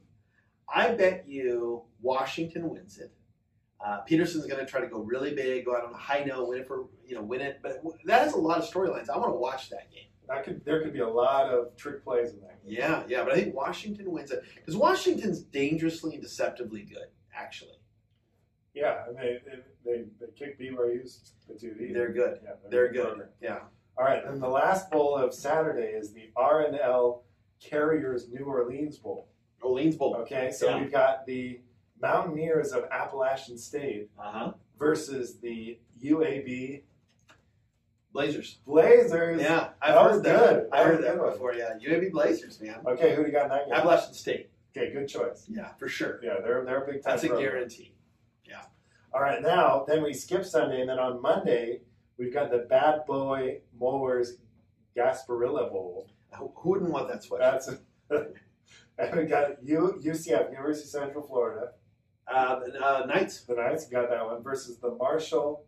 [0.73, 3.11] I bet you Washington wins it.
[3.85, 6.49] Uh, Petersen's going to try to go really big, go out on a high note,
[6.49, 7.59] win it for you know, win it.
[7.63, 9.09] But that has a lot of storylines.
[9.09, 10.03] I want to watch that game.
[10.27, 12.75] That could there could be a lot of trick plays in that game.
[12.77, 17.07] Yeah, yeah, but I think Washington wins it because Washington's dangerously and deceptively good.
[17.33, 17.79] Actually,
[18.75, 19.39] Yeah, and they
[19.85, 21.93] they, they, kick BYU's the two D.
[21.93, 22.39] they're good.
[22.43, 23.05] Yeah, They're a good.
[23.07, 23.29] program.
[23.41, 23.59] Yeah.
[23.97, 27.23] All right, and the last bowl of Saturday is the R+L
[27.61, 29.29] Carriers New Orleans Bowl.
[29.61, 30.15] Orleans Bowl.
[30.21, 30.79] Okay, so Yeah.
[30.79, 31.61] we've got the
[32.01, 34.53] Mountaineers of Appalachian State Uh huh.
[34.77, 36.83] versus the UAB
[38.11, 38.57] Blazers.
[38.65, 39.41] Blazers.
[39.41, 40.49] Yeah, I've That was heard that.
[40.49, 40.69] good.
[40.71, 41.53] I heard that before.
[41.53, 42.79] Yeah, UAB Blazers, man.
[42.85, 43.73] Okay, who do you got in that game?
[43.73, 44.49] Appalachian State.
[44.75, 45.45] Okay, good choice.
[45.47, 46.19] Yeah, for sure.
[46.23, 47.03] Yeah, they're they're a big.
[47.03, 47.93] That's a guarantee.
[49.11, 51.81] All right, now then we skip Sunday, and then on Monday
[52.19, 54.37] we've got the Bad Boy Mowers
[54.95, 56.07] Gasparilla Bowl.
[56.37, 57.39] Who, wouldn't want that sweatshirt?
[57.39, 57.69] That's
[58.99, 61.71] and we got U, UCF University of Central Florida.
[62.31, 65.65] Uh, uh, Knights, The Knights got that one versus the Marshall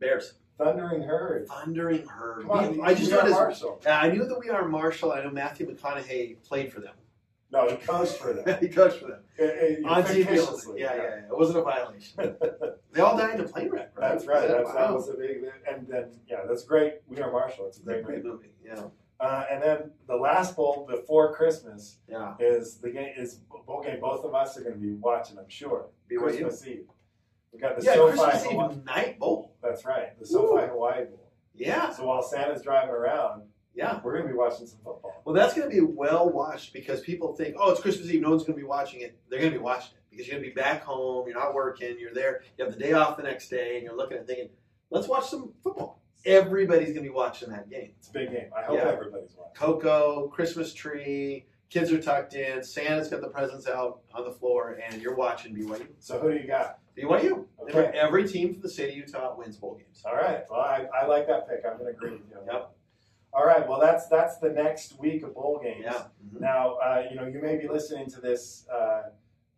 [0.00, 1.46] Bears, Thundering Herd.
[1.48, 2.42] Thundering Herd.
[2.42, 3.28] Come on, I just we got.
[3.30, 3.80] Marshall.
[3.86, 5.12] Uh, I knew that we are Marshall.
[5.12, 6.94] I know Matthew McConaughey played for them.
[7.52, 8.56] No, he coached for them.
[8.60, 9.20] he coached for them
[9.84, 10.24] on TV.
[10.78, 11.16] Yeah, yeah, yeah.
[11.26, 12.36] It wasn't a violation.
[12.92, 14.10] They all died in a plane wreck, right?
[14.12, 14.46] That's right.
[14.46, 14.74] That's, wow.
[14.88, 16.96] That was a big, and then yeah, that's great.
[17.06, 17.68] We are Marshall.
[17.68, 18.48] It's a Great, great, great movie.
[18.64, 18.82] movie.
[18.82, 18.84] Yeah,
[19.22, 22.34] Uh, and then the last bowl before Christmas yeah.
[22.40, 24.00] is the game is bowl game.
[24.00, 25.38] Both of us are going to be watching.
[25.38, 25.86] I'm sure.
[26.10, 26.18] BYU.
[26.18, 26.86] Christmas Eve.
[27.52, 28.18] We got the Yeah, SoFi.
[28.18, 29.54] Christmas Hawaii- Eve night bowl.
[29.62, 30.18] That's right.
[30.18, 31.30] The SoFi Hawaii Bowl.
[31.54, 33.42] Yeah, So while Santa's driving around,
[33.74, 34.00] yeah.
[34.02, 35.22] we're going to be watching some football.
[35.24, 38.22] Well, that's going to be well watched because people think, oh, it's Christmas Eve.
[38.22, 39.16] No one's going to be watching it.
[39.28, 41.28] They're going to be watching it because you're going to be back home.
[41.28, 41.96] You're not working.
[42.00, 42.42] You're there.
[42.58, 44.48] You have the day off the next day, and you're looking and thinking,
[44.90, 46.01] let's watch some football.
[46.24, 47.92] Everybody's going to be watching that game.
[47.98, 48.50] It's a big game.
[48.56, 48.88] I hope Yeah.
[48.88, 49.54] everybody's watching.
[49.54, 54.78] Coco, Christmas tree, kids are tucked in, Santa's got the presents out on the floor,
[54.88, 55.88] and you're watching BYU.
[55.98, 56.78] So who do you got?
[56.96, 57.46] BYU.
[57.62, 57.90] Okay.
[57.98, 60.02] Every, team from the state of Utah wins bowl games.
[60.04, 60.44] All right.
[60.50, 61.60] Well, I, I like that pick.
[61.64, 62.36] I'm going to agree with you.
[62.46, 62.70] Yep.
[63.32, 63.66] All right.
[63.66, 65.80] Well, that's that's the next week of bowl games.
[65.84, 66.02] Yeah.
[66.34, 66.40] Mhm.
[66.40, 69.04] Now, uh, you know, you may be listening to this uh,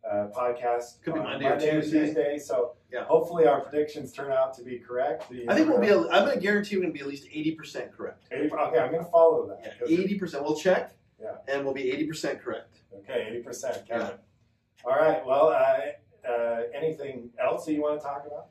[0.09, 1.01] uh, podcast.
[1.03, 2.37] Could be on Monday or Tuesday.
[2.37, 3.05] So Yeah.
[3.05, 5.31] hopefully our predictions turn out to be correct.
[5.31, 5.87] You I think we'll be.
[5.87, 6.09] know.
[6.11, 8.25] I'm going to guarantee we're going to be at least 80% correct.
[8.31, 9.73] 80, okay, I'm going to follow that.
[9.87, 10.43] Yeah, eighty percent.
[10.43, 10.95] We'll check.
[11.21, 11.35] Yeah.
[11.47, 12.77] And we'll be eighty percent correct.
[12.99, 13.83] Okay, eighty percent.
[13.89, 14.11] Yeah.
[14.83, 15.25] All right.
[15.25, 18.47] Well, uh, uh, anything else that you want to talk about?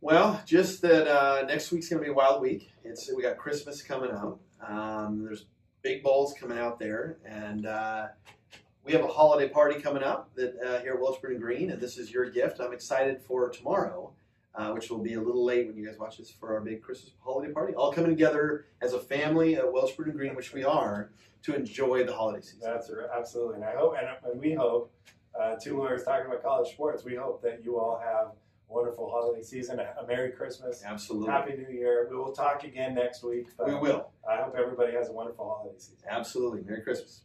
[0.00, 2.68] Well, just that uh, next week's gonna be a wild week.
[2.84, 4.38] It's we got Christmas coming up.
[4.66, 5.46] Um, there's
[5.82, 8.08] big bowls coming out there, and uh,
[8.86, 11.70] we have a holiday party coming up that uh, here at Welch Bruun and Green,
[11.72, 12.60] and this is your gift.
[12.60, 14.12] I'm excited for tomorrow,
[14.54, 16.82] uh, which will be a little late when you guys watch this for our big
[16.82, 17.74] Christmas holiday party.
[17.74, 21.10] All coming together as a family at Welch Bruun and Green, which we are,
[21.42, 22.60] to enjoy the holiday season.
[22.62, 24.92] That's r- absolutely, and I hope, and, and we hope,
[25.38, 27.04] uh, two lawyers talking about college sports.
[27.04, 31.28] We hope that you all have a wonderful holiday season, a Merry Christmas, Absolutely.
[31.28, 32.06] Happy New Year.
[32.08, 33.48] We will talk again next week.
[33.66, 34.10] We will.
[34.28, 36.06] I hope everybody has a wonderful holiday season.
[36.08, 36.62] Absolutely.
[36.62, 37.22] Merry Christmas.